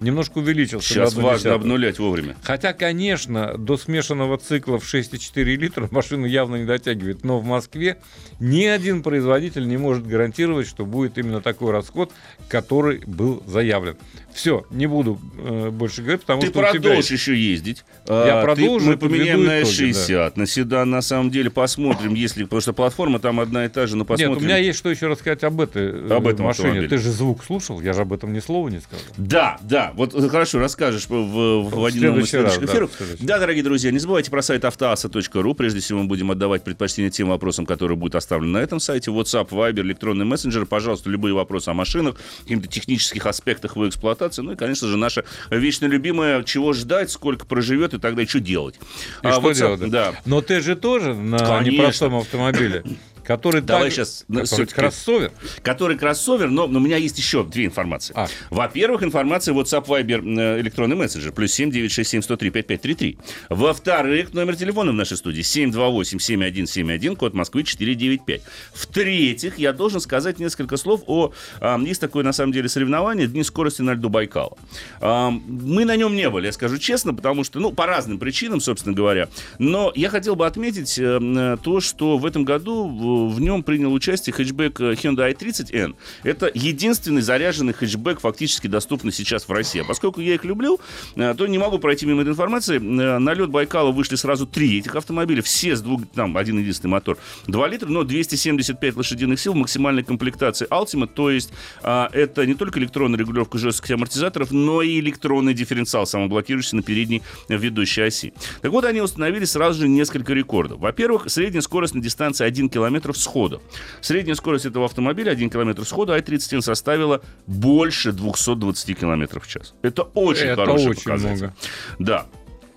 [0.00, 0.88] немножко увеличился.
[0.88, 1.54] Сейчас важно 1,1.
[1.54, 2.36] обнулять вовремя.
[2.42, 7.24] Хотя, конечно, до смешанного цикла в 6,4 литра машина явно не дотягивает.
[7.24, 7.98] Но в Москве
[8.40, 12.10] ни один производитель не может гарантировать, что будет именно такой расход,
[12.48, 13.96] который был заявлен.
[14.32, 17.84] Все, не буду э, больше говорить, потому Ты что у тебя продолжишь еще ездить.
[18.08, 21.30] Я А, ты- продолжу Мы и подведу поменяем на итоги, S60, на седан, на самом
[21.30, 22.44] деле, посмотрим, если...
[22.44, 24.34] Потому что платформа там одна и та же, но посмотрим.
[24.34, 26.68] Нет, у меня есть что еще рассказать об этой э, Об этом машине.
[26.68, 26.88] автомобиле.
[26.88, 29.04] Ты же звук слушал, я же об этом ни слова не сказал.
[29.16, 32.66] Да, да, вот э, хорошо, расскажешь в, в, в В один из раз, следующих да,
[32.66, 32.90] эфиров.
[32.96, 33.24] следующий.
[33.26, 35.54] Да, дорогие друзья, не забывайте про сайт автоаса.ру.
[35.54, 39.10] Прежде всего, мы будем отдавать предпочтение тем вопросам, которые будут оставлены на этом сайте.
[39.10, 40.66] WhatsApp, Viber, электронный мессенджер.
[40.66, 44.42] Пожалуйста, любые вопросы о машинах, каких-то технических аспектах его эксплуатации.
[44.42, 48.76] Ну и, конечно же, наша вечно любимая, чего ждать, сколько проживет и тогда что делать.
[49.22, 49.90] И А, что WhatsApp, делать?
[49.90, 50.14] Да.
[50.24, 51.70] Но ты же тоже на Конечно.
[51.70, 52.84] непростом автомобиле,
[53.30, 55.32] который Давай так- щас, который кроссовер.
[55.62, 58.12] который кроссовер, но, но у меня есть еще две информации.
[58.16, 58.26] А.
[58.50, 63.18] Во-первых, информация WhatsApp, Viber, э, электронный мессенджер, плюс 7 967 103 5533.
[63.48, 68.42] Во-вторых, номер телефона в нашей студии 728 7171, код Москвы 495.
[68.74, 71.32] В-третьих, я должен сказать несколько слов о...
[71.60, 74.56] а, есть такое, на самом деле, соревнование Дни скорости на льду Байкала.
[75.00, 78.60] А, мы на нем не были, я скажу честно, потому что, ну, по разным причинам,
[78.60, 79.28] собственно говоря.
[79.60, 82.88] Но я хотел бы отметить э, э, то, что в этом году
[83.28, 85.94] в, нем принял участие хэтчбэк э, Hyundai i30N.
[86.22, 89.80] Это единственный заряженный хэтчбэк, фактически доступный сейчас в России.
[89.80, 90.80] А поскольку я их люблю,
[91.16, 92.76] э, то не могу пройти мимо этой информации.
[92.76, 96.90] Э, На лед Байкала вышли сразу три этих автомобиля, все с двух, там, один единственный
[96.90, 101.52] мотор, 2 литра, но 275 лошадиных сил в максимальной комплектации Ultimate, то есть
[101.82, 107.22] а, это не только электронная регулировка жесткости амортизаторов, но и электронный дифференциал, самоблокирующийся на передней
[107.48, 108.32] ведущей оси.
[108.62, 110.80] Так вот, они установили сразу же несколько рекордов.
[110.80, 113.60] Во-первых, средняя скорость на дистанции 1 км схода.
[114.00, 119.74] Средняя скорость этого автомобиля 1 км схода i30N составила больше 220 км в час.
[119.82, 121.36] Это очень Это хороший очень показатель.
[121.36, 121.54] много.
[121.98, 122.26] Да.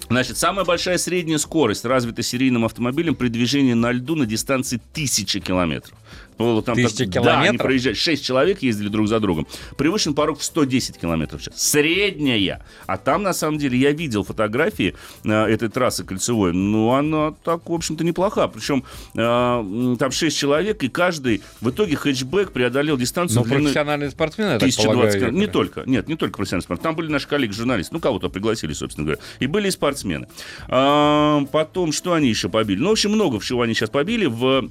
[0.09, 5.39] Значит, самая большая средняя скорость развита серийным автомобилем при движении на льду на дистанции 1000
[5.39, 5.97] километров.
[6.37, 7.61] Было Там Тысяча так- Да, они километров?
[7.67, 7.93] проезжали.
[7.95, 9.47] Шесть человек ездили друг за другом.
[9.77, 11.53] Превышен порог в 110 километров в час.
[11.55, 12.63] Средняя.
[12.87, 16.53] А там, на самом деле, я видел фотографии э, этой трассы кольцевой.
[16.53, 18.47] Ну, она так, в общем-то, неплоха.
[18.47, 18.83] Причем
[19.15, 24.47] э, там 6 человек, и каждый в итоге хэтчбэк преодолел дистанцию Но длиной- профессиональные спортсмены,
[24.53, 25.39] я так 1020 полагаю, километров.
[25.39, 26.83] Не только, нет, не только профессиональные спортсмены.
[26.83, 29.21] Там были наши коллеги-журналисты, ну, кого-то пригласили, собственно говоря.
[29.39, 30.27] И были и спортсмены.
[30.67, 32.79] А, потом, что они еще побили?
[32.79, 34.69] Ну, в общем, много чего они сейчас побили в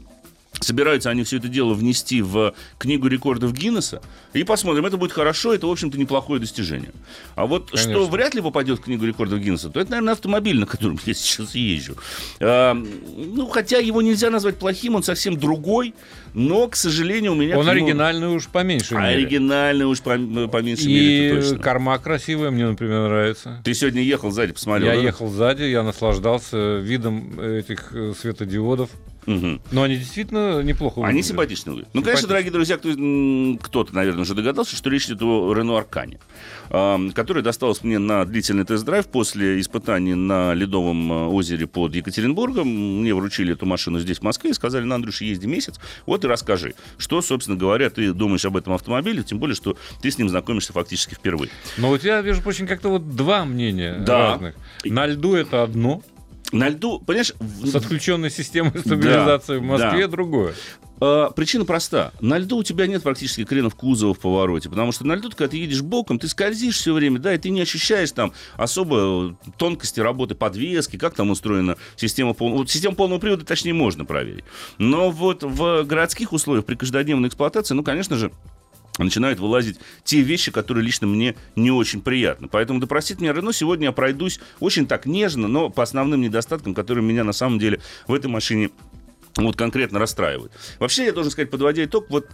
[0.63, 4.01] Собираются они все это дело внести в книгу рекордов Гиннесса.
[4.33, 6.91] И посмотрим, это будет хорошо, это, в общем-то, неплохое достижение.
[7.35, 8.05] А вот что Конечно.
[8.13, 11.55] вряд ли попадет в книгу рекордов Гиннесса, то это, наверное, автомобиль, на котором я сейчас
[11.55, 11.97] езжу.
[12.41, 15.95] А, ну, хотя его нельзя назвать плохим, он совсем другой,
[16.35, 17.59] но, к сожалению, у меня...
[17.59, 19.09] Он нему- оригинальный уж по меньшей мере.
[19.17, 20.11] Оригинальный уж по,
[20.49, 21.59] по меньшей мере, И точно.
[21.59, 23.61] корма красивая, мне, например, нравится.
[23.65, 25.03] Ты сегодня ехал сзади, посмотрел, Я да?
[25.03, 28.89] ехал сзади, я наслаждался видом этих э, светодиодов.
[29.27, 29.61] Мгм.
[29.71, 31.27] Но они действительно неплохо Они выглядят.
[31.29, 31.95] симпатичны выглядят.
[31.95, 32.89] Ну, конечно, дорогие друзья, кто,
[33.63, 36.19] кто-то, наверное, уже догадался, что речь идет о Рено Аркане,
[36.69, 42.67] который досталась мне на длительный тест-драйв после испытаний на Ледовом э, озере под Екатеринбургом.
[43.01, 46.29] Мне вручили эту машину здесь, в Москве, и сказали, на, Андрюш, езди месяц, вот и
[46.29, 50.29] расскажи, что, собственно говоря, ты думаешь об этом автомобиле, тем более, что ты с ним
[50.29, 51.51] знакомишься фактически впервые.
[51.79, 54.33] Но у тебя, между прочим, как-то вот два мнения Да.
[54.33, 54.55] разных.
[54.85, 56.03] На льду это одно,
[56.53, 57.33] На льду, понимаешь,
[57.65, 60.09] с отключенной системой стабилизации в Москве да.
[60.09, 60.55] другое.
[61.01, 62.13] А, Причина проста.
[62.21, 65.49] На льду у тебя нет практически кренов кузова в повороте, потому что на льду, когда
[65.49, 69.99] ты едешь боком, ты скользишь все время, да, и ты не ощущаешь там особо тонкости
[69.99, 72.59] работы подвески, как там устроена система полного...
[72.59, 74.45] Вот систему полного привода, точнее, можно проверить.
[74.79, 78.31] Но вот в городских условиях, при каждодневной эксплуатации, ну, конечно же,
[78.99, 82.49] начинают вылазить те вещи, которые лично мне не очень приятны.
[82.49, 87.05] Поэтому, да меня Рено, сегодня я пройдусь очень так нежно, но по основным недостаткам, которые
[87.05, 88.71] меня на самом деле в этой машине
[89.37, 90.53] вот конкретно расстраивают.
[90.79, 92.27] Вообще, я должен сказать, подводя итог, вот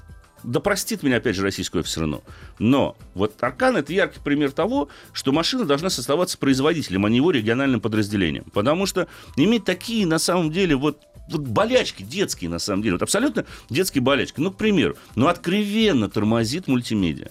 [0.45, 2.23] да простит меня, опять же, российское все равно.
[2.59, 7.31] Но вот Аркан— это яркий пример того, что машина должна создаваться производителем, а не его
[7.31, 8.45] региональным подразделением.
[8.53, 13.03] Потому что иметь такие, на самом деле, вот вот болячки детские, на самом деле, вот
[13.03, 14.41] абсолютно детские болячки.
[14.41, 17.29] Ну, к примеру, ну, откровенно тормозит мультимедиа.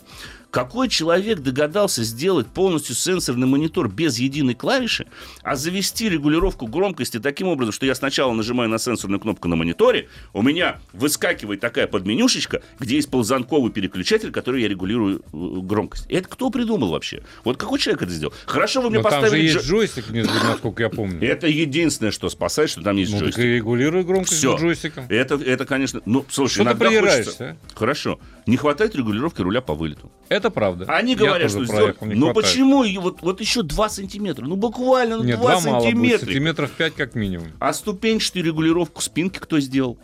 [0.51, 5.05] Какой человек догадался сделать полностью сенсорный монитор без единой клавиши,
[5.43, 10.07] а завести регулировку громкости таким образом, что я сначала нажимаю на сенсорную кнопку на мониторе,
[10.33, 16.05] у меня выскакивает такая подменюшечка, где есть ползанковый переключатель, который я регулирую э, громкость.
[16.09, 17.23] Это кто придумал вообще?
[17.43, 18.33] Вот какой человек это сделал?
[18.45, 19.43] Хорошо, вы мне Но там же поставили...
[19.43, 21.21] есть джо- джойстик, насколько я помню.
[21.27, 23.43] Это единственное, что спасает, что там есть Ну, джойстик.
[23.43, 24.57] и регулируй громкость Всё.
[24.57, 25.05] джойстиком.
[25.09, 26.01] Это, это, конечно...
[26.05, 27.57] Ну, слушай, Что иногда хочется...
[27.75, 28.19] Хорошо.
[28.47, 30.09] Не хватает регулировки руля по вылету.
[30.29, 30.85] Это правда.
[30.87, 31.97] Они Я говорят, что сделать...
[32.01, 32.83] Ну почему?
[32.83, 34.45] И Вот, вот еще 2 сантиметра.
[34.45, 36.25] Ну буквально ну, Нет, 2 два мало будет, сантиметра.
[36.25, 37.47] сантиметров 5 как минимум.
[37.59, 39.97] А ступенчатую регулировку спинки кто сделал?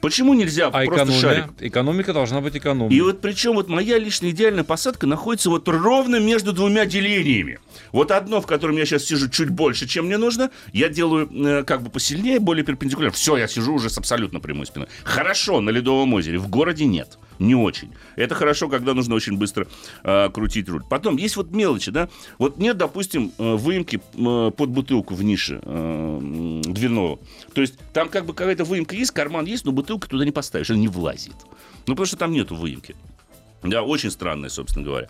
[0.00, 1.20] Почему нельзя А просто экономия?
[1.20, 1.44] шарик?
[1.60, 2.94] Экономика должна быть экономной.
[2.94, 7.58] И вот причем вот моя личная идеальная посадка находится вот ровно между двумя делениями.
[7.92, 11.64] Вот одно, в котором я сейчас сижу чуть больше, чем мне нужно, я делаю э,
[11.64, 13.14] как бы посильнее, более перпендикулярно.
[13.14, 14.88] Все, я сижу уже с абсолютно прямой спиной.
[15.04, 17.18] Хорошо, на Ледовом озере, в городе нет.
[17.38, 17.92] Не очень.
[18.16, 19.66] Это хорошо, когда нужно очень быстро
[20.04, 20.82] э, крутить руль.
[20.88, 22.08] Потом есть вот мелочи, да.
[22.38, 27.18] Вот нет, допустим, э, выемки э, под бутылку в нише э, дверного.
[27.54, 30.70] То есть там как бы какая-то выемка есть, карман есть, но бутылку туда не поставишь,
[30.70, 31.34] она не влазит.
[31.86, 32.96] Ну, потому что там нету выемки.
[33.62, 35.08] Да, очень странное, собственно говоря.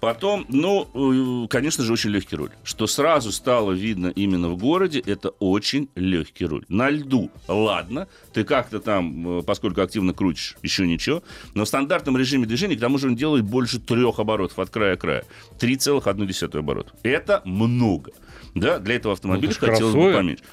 [0.00, 2.50] Потом, ну, э, конечно же, очень легкий руль.
[2.64, 6.64] Что сразу стало видно именно в городе, это очень легкий руль.
[6.68, 11.22] На льду, ладно, ты как-то там, э, поскольку активно крутишь, еще ничего.
[11.54, 14.96] Но в стандартном режиме движения, к тому же, он делает больше трех оборотов от края
[14.96, 15.24] к краю.
[15.58, 16.94] 3,1 оборот.
[17.02, 18.12] Это много.
[18.54, 20.16] Да, для этого автомобиля Ну, это хотелось бы кроссовер.
[20.16, 20.44] поменьше.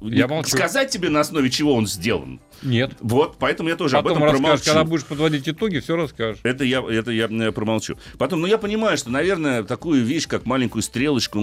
[0.00, 0.56] Я молчу.
[0.56, 2.40] Сказать тебе, на основе чего он сделан.
[2.62, 2.92] Нет.
[3.00, 4.64] Вот, поэтому я тоже Потом об этом расскажешь, промолчу.
[4.64, 6.40] когда будешь подводить итоги, все расскажешь.
[6.42, 7.96] Это я, это я э, промолчу.
[8.18, 11.40] Потом, ну я понимаю, что, наверное, такую вещь, как маленькую стрелочку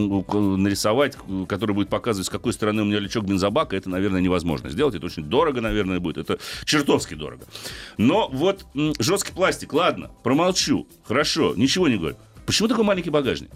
[0.57, 4.95] нарисовать, которая будет показывать, с какой стороны у меня лючок бензобака, это, наверное, невозможно сделать.
[4.95, 6.17] Это очень дорого, наверное, будет.
[6.17, 7.45] Это чертовски дорого.
[7.97, 8.65] Но вот
[8.99, 10.87] жесткий пластик, ладно, промолчу.
[11.05, 12.17] Хорошо, ничего не говорю.
[12.45, 13.49] Почему такой маленький багажник?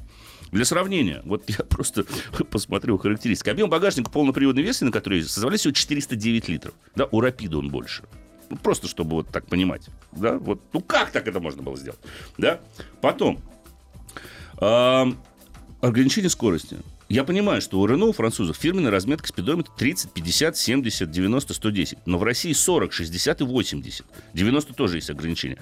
[0.51, 2.05] Для сравнения, вот я просто
[2.49, 3.49] посмотрел характеристики.
[3.49, 6.73] Объем багажника полноприводной версии, на которой составляет всего 409 литров.
[6.95, 8.03] Да, у Рапида он больше.
[8.49, 9.89] Ну, просто чтобы вот так понимать.
[10.13, 11.99] Да, вот, ну как так это можно было сделать?
[12.37, 12.61] Да?
[13.01, 13.41] Потом,
[14.59, 15.17] ам,
[15.81, 16.77] ограничение скорости.
[17.09, 21.97] Я понимаю, что у Рено, у французов, фирменная разметка спидометра 30, 50, 70, 90, 110.
[22.05, 24.05] Но в России 40, 60 и 80.
[24.33, 25.57] 90 тоже есть ограничения.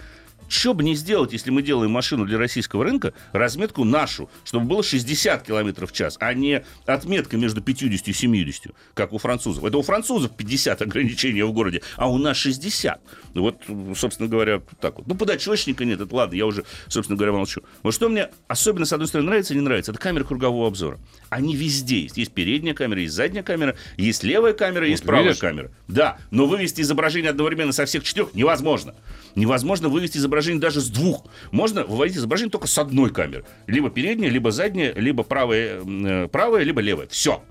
[0.48, 4.84] Что бы не сделать, если мы делаем машину для российского рынка, разметку нашу, чтобы было
[4.84, 9.64] 60 км в час, а не отметка между 50 и 70, как у французов.
[9.64, 13.02] Это у французов 50 ограничения в городе, а у нас 60.
[13.34, 15.08] Ну Вот, собственно говоря, так вот.
[15.08, 17.62] Ну, подочечника нет, это ладно, я уже, собственно говоря, молчу.
[17.84, 21.00] Вот что мне особенно, с одной стороны, нравится и не нравится, это камера кругового обзора.
[21.30, 22.18] Они везде есть.
[22.18, 25.40] Есть передняя камера, есть задняя камера, есть левая камера, есть правая видишь?
[25.40, 25.72] камера.
[25.88, 28.96] Да, но вывести изображение одновременно со всех четырех невозможно.
[29.36, 31.26] Невозможно вывести изображение даже с двух.
[31.52, 33.46] Можно выводить изображение только с одной камеры.
[33.68, 37.08] Либо передняя, либо задняя, либо правая, э, правая либо левая.
[37.08, 37.44] Все.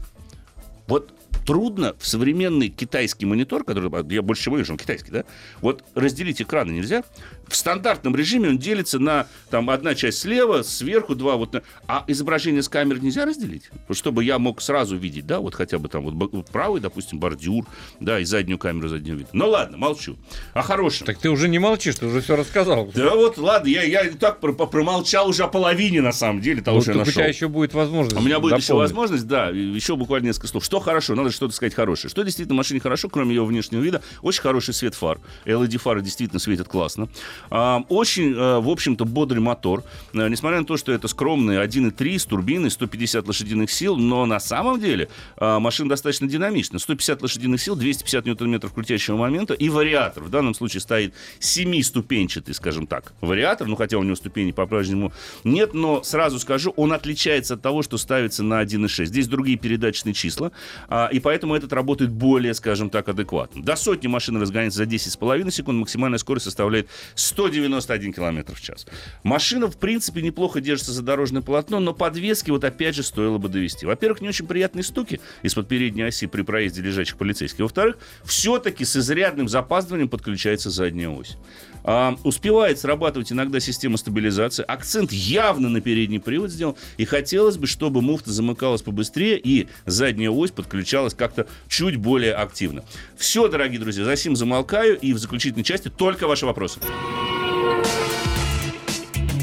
[0.87, 1.13] Вот
[1.45, 5.25] трудно в современный китайский монитор, который, я больше всего вижу, он китайский, да,
[5.61, 7.05] вот разделить экраны нельзя.
[7.49, 12.05] В стандартном режиме он делится на, там, одна часть слева, сверху два, вот, на- а
[12.07, 13.71] изображение с камеры нельзя разделить?
[13.91, 17.67] Чтобы я мог сразу видеть, да, вот хотя бы там вот, правый, допустим, бордюр,
[18.01, 19.29] да, и заднюю камеру заднего вида.
[19.33, 20.17] Ну ладно, молчу.
[20.53, 21.07] О хорошем.
[21.07, 22.91] Так ты уже не молчишь, ты уже все рассказал.
[22.95, 26.79] Да вот, ладно, я, я так про- промолчал уже о половине, на самом деле, того,
[26.79, 27.21] Вот что я так у нашел.
[27.23, 28.17] тебя еще будет возможность.
[28.17, 28.91] У меня будет еще дополнить.
[28.91, 30.65] возможность, да, еще буквально несколько слов.
[30.65, 32.11] Что хорошо, надо что-то сказать хорошее.
[32.11, 35.19] Что действительно в машине хорошо, кроме ее внешнего вида, очень хороший свет фар.
[35.45, 37.09] LED-фары действительно светят классно.
[37.51, 39.85] А, очень, а, в общем-то, бодрый мотор.
[40.15, 44.41] А, несмотря на то, что это скромный 1.3 с турбиной, 150 лошадиных сил, но на
[44.41, 46.79] самом деле а, машина достаточно динамична.
[46.79, 50.25] 150 лошадиных сил, 250 ньютон-метров крутящего момента и вариатор.
[50.25, 55.13] В данном случае стоит семиступенчатый, скажем так, вариатор, ну хотя у него ступеней по-прежнему
[55.45, 59.07] нет, но сразу скажу, он отличается от того, что ставится на 1.6.
[59.07, 60.53] Здесь другие передаточные числа,
[60.89, 63.63] а, и поэтому этот работает более, скажем так, адекватно.
[63.63, 66.89] До сотни машина разгоняется за 10,5 секунд, максимальная скорость составляет
[67.25, 68.87] 191 км в час.
[69.23, 73.49] Машина, в принципе, неплохо держится за дорожное полотно, но подвески вот опять же стоило бы
[73.49, 73.87] довести.
[73.87, 77.61] Во-первых, не очень приятные стуки из-под передней оси при проезде лежачих полицейских.
[77.61, 81.37] Во-вторых, все-таки с изрядным запаздыванием подключается задняя ось.
[81.85, 84.65] А, успевает срабатывать иногда система стабилизации.
[84.67, 86.77] Акцент явно на передний привод сделан.
[86.97, 92.85] И хотелось бы, чтобы муфта замыкалась побыстрее и задняя ось подключалась как-то чуть более активно.
[93.17, 94.99] Все, дорогие друзья, за сим замолкаю.
[94.99, 96.81] И в заключительной части только ваши вопросы.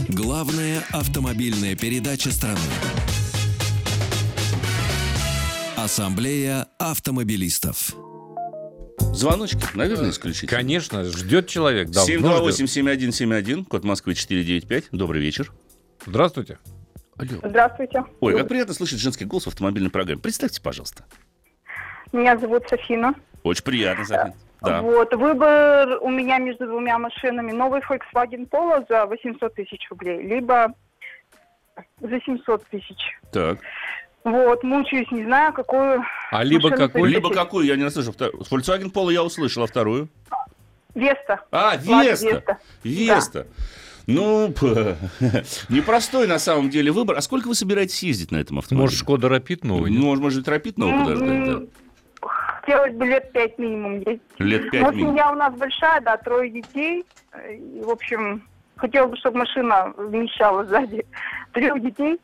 [0.09, 2.59] Главная автомобильная передача страны.
[5.77, 7.95] Ассамблея автомобилистов.
[9.13, 10.57] Звоночки, наверное, исключительно.
[10.57, 11.89] Конечно, ждет человек.
[11.89, 12.69] давно ждет.
[12.69, 14.85] 728-7171, код Москвы 495.
[14.91, 15.51] Добрый вечер.
[16.05, 16.59] Здравствуйте.
[17.17, 17.39] Алло.
[17.43, 18.03] Здравствуйте.
[18.19, 20.21] Ой, как приятно слышать женский голос в автомобильной программе.
[20.21, 21.03] Представьте, пожалуйста.
[22.13, 23.13] Меня зовут Софина.
[23.43, 24.35] Очень приятно, София.
[24.61, 24.81] Да.
[24.81, 27.51] Вот, выбор у меня между двумя машинами.
[27.51, 30.73] Новый Volkswagen Polo за 800 тысяч рублей, либо
[31.99, 32.97] за 700 тысяч.
[33.31, 33.59] Так.
[34.23, 36.95] Вот, мучаюсь, не знаю, какую А либо выбрать.
[36.95, 38.13] Либо какую, я не расслышал.
[38.13, 40.09] Volkswagen Polo я услышал, а вторую?
[40.93, 41.39] Веста.
[41.51, 42.25] А, Веста.
[42.27, 42.57] Веста.
[42.83, 43.47] Веста.
[44.07, 44.97] Ну, п-
[45.69, 47.17] непростой на самом деле выбор.
[47.17, 48.85] А сколько вы собираетесь ездить на этом автомобиле?
[48.85, 49.91] Может, Шкода Рапид новый?
[49.91, 52.27] Ну, может, Рапид новый подождать, да?
[52.27, 54.21] Хотелось бы лет пять минимум ездить.
[54.37, 55.11] Лет пять Но минимум.
[55.13, 57.05] семья у нас большая, да, трое детей.
[57.49, 58.43] И, в общем,
[58.75, 61.05] хотелось бы, чтобы машина вмещала сзади
[61.53, 62.19] трех детей.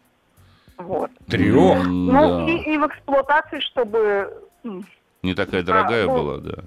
[0.78, 1.12] Вот.
[1.28, 1.86] Трех?
[1.88, 2.52] Ну, да.
[2.52, 4.32] и, и в эксплуатации, чтобы,
[5.24, 6.64] Не такая дорогая А, ну, была, да.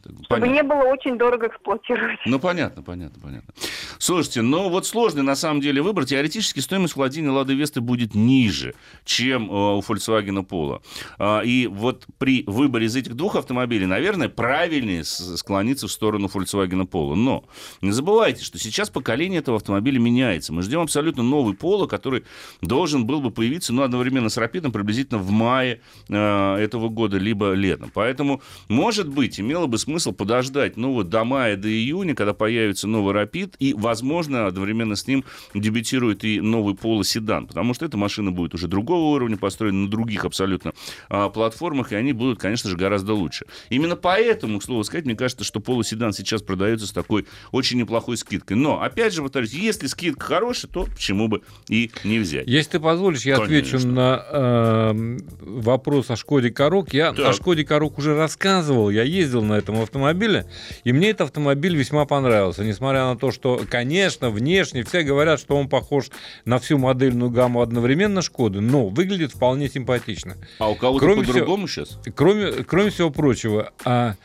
[0.00, 0.52] Чтобы понятно.
[0.52, 2.20] не было очень дорого эксплуатировать.
[2.24, 3.52] Ну, понятно, понятно, понятно.
[3.98, 6.04] Слушайте, ну вот сложный на самом деле выбор.
[6.04, 8.74] Теоретически стоимость владения Лады Весты будет ниже,
[9.04, 10.80] чем э, у Volkswagen Polo.
[11.18, 16.88] А, И вот при выборе из этих двух автомобилей, наверное, правильнее склониться в сторону Volkswagen
[16.88, 17.14] Polo.
[17.14, 17.44] Но
[17.82, 20.52] не забывайте, что сейчас поколение этого автомобиля меняется.
[20.52, 22.24] Мы ждем абсолютно новый Polo, который
[22.62, 27.52] должен был бы появиться, ну, одновременно с Рапидом, приблизительно в мае э, этого года, либо
[27.52, 27.90] летом.
[27.92, 32.86] Поэтому, может быть, имело бы смысл подождать, ну, вот до мая, до июня, когда появится
[32.86, 35.24] новый Рапид, и, одновременно с ним
[35.54, 39.88] дебютирует и новый Polo седан, потому что эта машина будет уже другого уровня, построена на
[39.88, 40.72] других абсолютно
[41.08, 43.46] а, платформах, и они будут, конечно же, гораздо лучше.
[43.70, 47.78] Именно поэтому, к слову сказать, мне кажется, что Polo седан сейчас продается с такой очень
[47.78, 48.56] неплохой скидкой.
[48.56, 52.46] Но, опять же, повторюсь, если скидка хорошая, то почему бы и не взять.
[52.46, 53.92] Если ты позволишь, я отвечу Конечно.
[53.92, 56.92] на эм, вопрос о Шкоде Корок.
[56.92, 57.26] Я Так.
[57.26, 60.46] о Шкоде Корок уже рассказывал, я ездил на этом автомобиле,
[60.84, 62.64] и мне этот автомобиль весьма понравился.
[62.64, 66.06] Несмотря на то, что, конечно, внешне все говорят, что он похож
[66.44, 70.36] на всю модельную гамму одновременно Шкоды, но выглядит вполне симпатично.
[70.58, 72.00] А у кого-то Кроме по-другому сейчас?
[72.16, 74.16] Кроме, кроме всего прочего, а,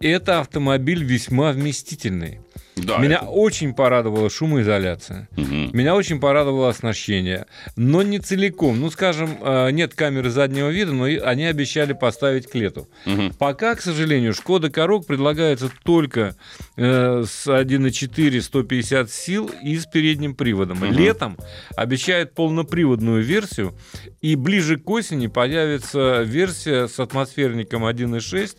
[0.00, 2.40] это автомобиль весьма вместительный.
[2.76, 2.98] Да.
[2.98, 5.28] Меня это- очень порадовала шумоизоляция.
[5.36, 5.70] Мгм.
[5.72, 7.46] Меня очень порадовало оснащение,
[7.76, 8.80] но не целиком.
[8.80, 12.88] Ну, скажем, э, нет камеры заднего вида, но они обещали поставить клету.
[13.06, 13.32] Мгм.
[13.38, 16.34] Пока, к сожалению, Шкода Корок предлагается только
[16.76, 20.78] э, с 1.4 150 сил и с передним приводом.
[20.78, 20.92] Мгм.
[20.92, 21.36] Летом
[21.76, 23.74] обещают полноприводную версию,
[24.20, 28.56] и ближе к осени появится версия с атмосферником 1.6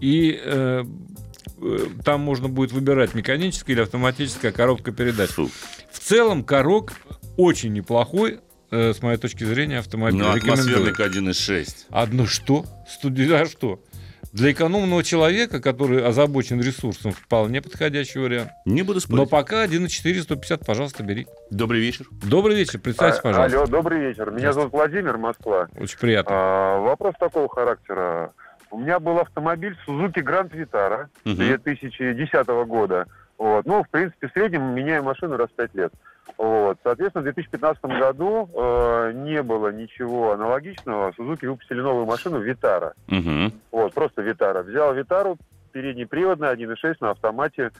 [0.00, 0.84] и э,
[2.04, 5.30] там можно будет выбирать механическая или автоматическая коробка передач.
[5.30, 5.48] Фу.
[5.90, 6.92] В целом, Корок
[7.36, 8.40] очень неплохой,
[8.70, 10.22] э, с моей точки зрения, автомобиль.
[10.22, 11.86] Ну, атмосферник 1.6.
[11.90, 12.64] Одно что?
[12.88, 13.30] Студи...
[13.32, 13.80] А что?
[14.32, 18.50] Для экономного человека, который озабочен ресурсом, вполне подходящий вариант.
[18.64, 19.28] Не буду Но спорить.
[19.30, 21.26] пока 1.4 150, пожалуйста, бери.
[21.50, 22.06] Добрый вечер.
[22.12, 23.58] Добрый вечер, представьте, А- пожалуйста.
[23.58, 24.30] Алло, добрый вечер.
[24.30, 25.68] Меня зовут Владимир, Москва.
[25.76, 26.30] Очень приятно.
[26.32, 28.32] А, вопрос такого характера.
[28.70, 31.36] У меня был автомобиль Suzuki Grand Vitara Мгм.
[31.36, 33.06] 2010 года.
[33.38, 33.64] Вот.
[33.66, 35.92] Ну, в принципе, в среднем меняю машину раз в 5 лет.
[36.38, 36.78] Вот.
[36.84, 41.10] Соответственно, в 2015 году э, не было ничего аналогичного.
[41.18, 42.92] Suzuki выпустили новую машину Vitara.
[43.08, 43.52] Мгм.
[43.72, 44.62] Вот, просто Витара.
[44.62, 45.36] Взял Витару,
[45.72, 47.70] переднеприводная, 1.6 на автомате.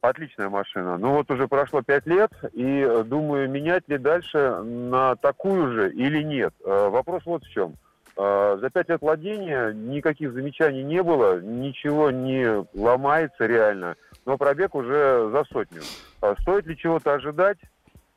[0.00, 0.96] Отличная машина.
[0.96, 5.90] Ну вот уже прошло 5 лет, и э, думаю, менять ли дальше на такую же
[5.90, 6.54] или нет.
[6.64, 7.72] Э, Вопрос вот в чем.
[7.72, 7.87] Э,
[8.18, 13.94] За 5 лет владения никаких замечаний не было, ничего не ломается реально,
[14.26, 15.82] но пробег уже за сотню.
[16.20, 17.58] А Стоит ли чего-то ожидать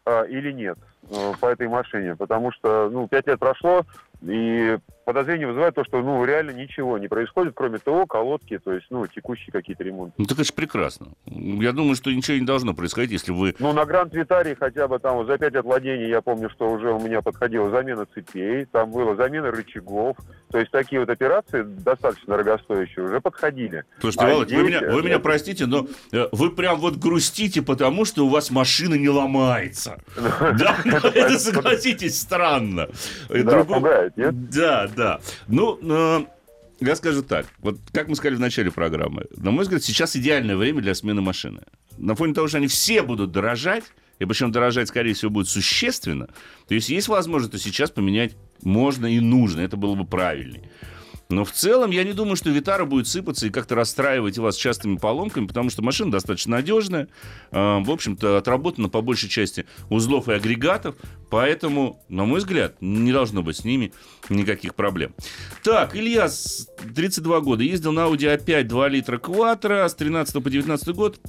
[0.07, 2.15] э, или нет э, по этой машине?
[2.15, 3.83] Потому что, ну, 5 лет прошло,
[4.23, 8.87] и подозрение вызывает то, что, ну, реально ничего не происходит, кроме ТО, колодки, то есть,
[8.89, 10.13] ну, текущие какие-то ремонты.
[10.17, 11.07] Ну, так это же прекрасно.
[11.25, 13.55] Я думаю, что ничего не должно происходить, если вы...
[13.59, 16.69] Ну, на Гранд Витарии хотя бы там вот за 5 лет владения, я помню, что
[16.69, 20.17] уже у меня подходила замена цепей, там была замена рычагов,
[20.51, 23.83] то есть такие вот операции достаточно дорогостоящие уже подходили.
[23.99, 26.97] Слушайте, А Володь, вы здесь, меня, вы э, меня простите, но э, вы прям вот
[26.97, 29.99] грустите, потому что у вас машина не ломается.
[30.61, 32.89] Да, это, согласитесь, странно.
[33.29, 34.49] И Да, другого- пугает, нет?
[34.49, 35.19] Да, да.
[35.47, 36.25] Ну, э,
[36.79, 37.45] я скажу так.
[37.59, 41.21] Вот как мы сказали в начале программы, на мой взгляд, сейчас идеальное время для смены
[41.21, 41.61] машины.
[41.97, 43.83] На фоне того, что они все будут дорожать,
[44.19, 46.27] и причем дорожать, скорее всего, будет существенно,
[46.67, 49.61] то есть есть возможность, то сейчас поменять можно и нужно.
[49.61, 50.63] Это было бы правильней.
[51.31, 54.97] Но в целом я не думаю, что Витара будет сыпаться и как-то расстраивать вас частыми
[54.97, 57.07] поломками, потому что машина достаточно надежная,
[57.51, 60.95] э, в общем-то, отработана по большей части узлов и агрегатов,
[61.29, 63.93] поэтому, на мой взгляд, не должно быть с ними
[64.29, 65.13] никаких проблем.
[65.63, 66.29] Так, Илья,
[66.95, 71.19] 32 года, ездил на Audi A5 2 литра Quattro с 13 по 19 год,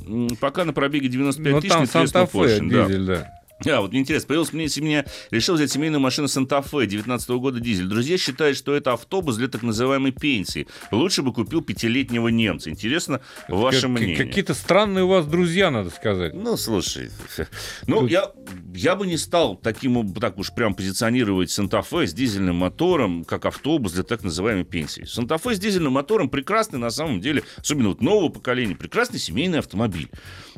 [0.41, 2.71] пока на пробеге 95 Ну, тысяч там Санта-Фе, поршень.
[2.71, 2.89] Да.
[2.89, 3.42] да.
[3.67, 7.87] А, вот мне интересно, появилась мне семья, решил взять семейную машину Санта-Фе 19 года дизель.
[7.87, 10.67] Друзья считают, что это автобус для так называемой пенсии.
[10.91, 12.71] Лучше бы купил пятилетнего немца.
[12.71, 14.17] Интересно ваше Как- мнение.
[14.17, 16.35] Какие-то странные у вас друзья, надо сказать.
[16.35, 17.11] Ну, слушай,
[17.87, 18.31] ну, Тут- я,
[18.75, 23.93] я бы не стал таким, так уж прям позиционировать Санта-Фе с дизельным мотором, как автобус
[23.93, 25.05] для так называемой пенсии.
[25.05, 30.09] Санта-Фе с дизельным мотором прекрасный, на самом деле, особенно вот нового поколения, прекрасный семейный автомобиль,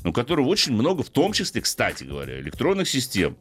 [0.04, 3.36] у которого очень много, в том числе, кстати говоря, электронных систем,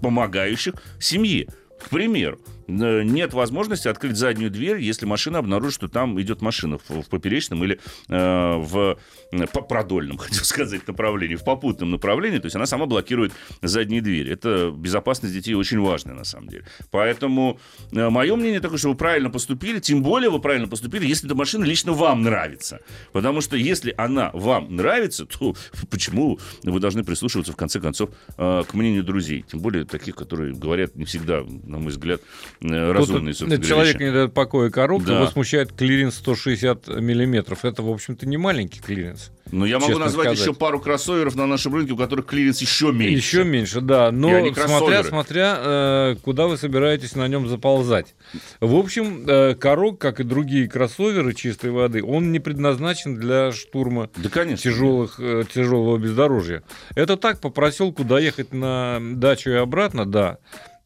[0.00, 1.48] помогающих семье.
[1.80, 2.38] К примеру,
[2.72, 7.78] нет возможности открыть заднюю дверь, если машина обнаружит, что там идет машина в, поперечном или
[8.08, 8.98] э, в
[9.32, 12.38] э, по- продольном, хотел сказать, направлении, в попутном направлении.
[12.38, 14.32] То есть она сама блокирует задние двери.
[14.32, 16.64] Это безопасность детей очень важная, на самом деле.
[16.90, 17.58] Поэтому
[17.92, 21.34] э, мое мнение такое, что вы правильно поступили, тем более вы правильно поступили, если эта
[21.34, 22.80] машина лично вам нравится.
[23.12, 25.54] Потому что если она вам нравится, то
[25.90, 29.44] почему вы должны прислушиваться, в конце концов, э, к мнению друзей?
[29.48, 32.20] Тем более таких, которые говорят не всегда, на мой взгляд,
[32.60, 34.04] э, разумные, Тут собственно говоря, человек вещи.
[34.04, 35.16] не дает покоя коробка, Да.
[35.20, 37.64] его смущает клиренс 160 миллиметров.
[37.64, 39.30] Это, в общем-то, не маленький клиренс.
[39.50, 40.38] Но я могу назвать сказать.
[40.38, 43.14] еще пару кроссоверов на нашем рынке, у которых клиренс еще меньше.
[43.16, 44.10] Еще меньше, да.
[44.10, 48.14] Но смотря, смотря э, куда вы собираетесь на нем заползать.
[48.60, 54.08] В общем, э, Корок, как и другие кроссоверы чистой воды, он не предназначен для штурма
[54.16, 54.70] Да, конечно.
[54.70, 56.62] тяжелых, э, тяжелого бездорожья.
[56.94, 60.38] Это так, по проселку доехать на дачу и обратно, да.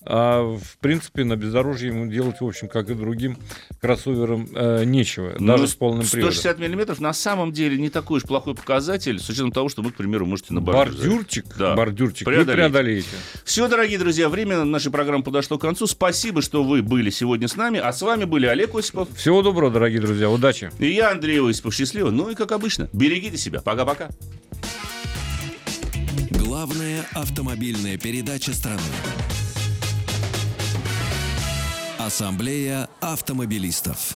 [0.09, 3.37] А в принципе на бездорожье ему делать, в общем, как и другим
[3.81, 6.33] кроссоверам, э, нечего, Ну, даже с полным приводом.
[6.33, 9.91] 160 миллиметров на самом деле не такой уж плохой показатель, с учетом того, что вы,
[9.91, 10.95] к примеру, можете на бордюр.
[10.97, 11.75] Бордюрчик, Да.
[11.75, 12.57] бордюрчик вы Преодолеть.
[12.57, 13.09] преодолеете.
[13.45, 15.87] Все, дорогие друзья, время нашей программы подошло к концу.
[15.89, 17.81] Спасибо, что вы были сегодня с нами.
[17.81, 20.71] А с вами были Олег Осипов Всего доброго, дорогие друзья, удачи.
[20.79, 21.75] и я, Андрей Осипов.
[21.75, 22.11] Счастливо.
[22.11, 23.61] Ну и, как обычно, берегите себя.
[23.61, 24.09] Пока-пока.
[26.31, 28.81] Главная автомобильная передача страны.
[32.07, 34.15] Ассамблея автомобилистов.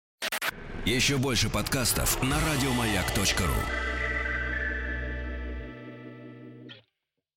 [0.84, 3.97] Еще больше подкастов на радиомаяк.ру.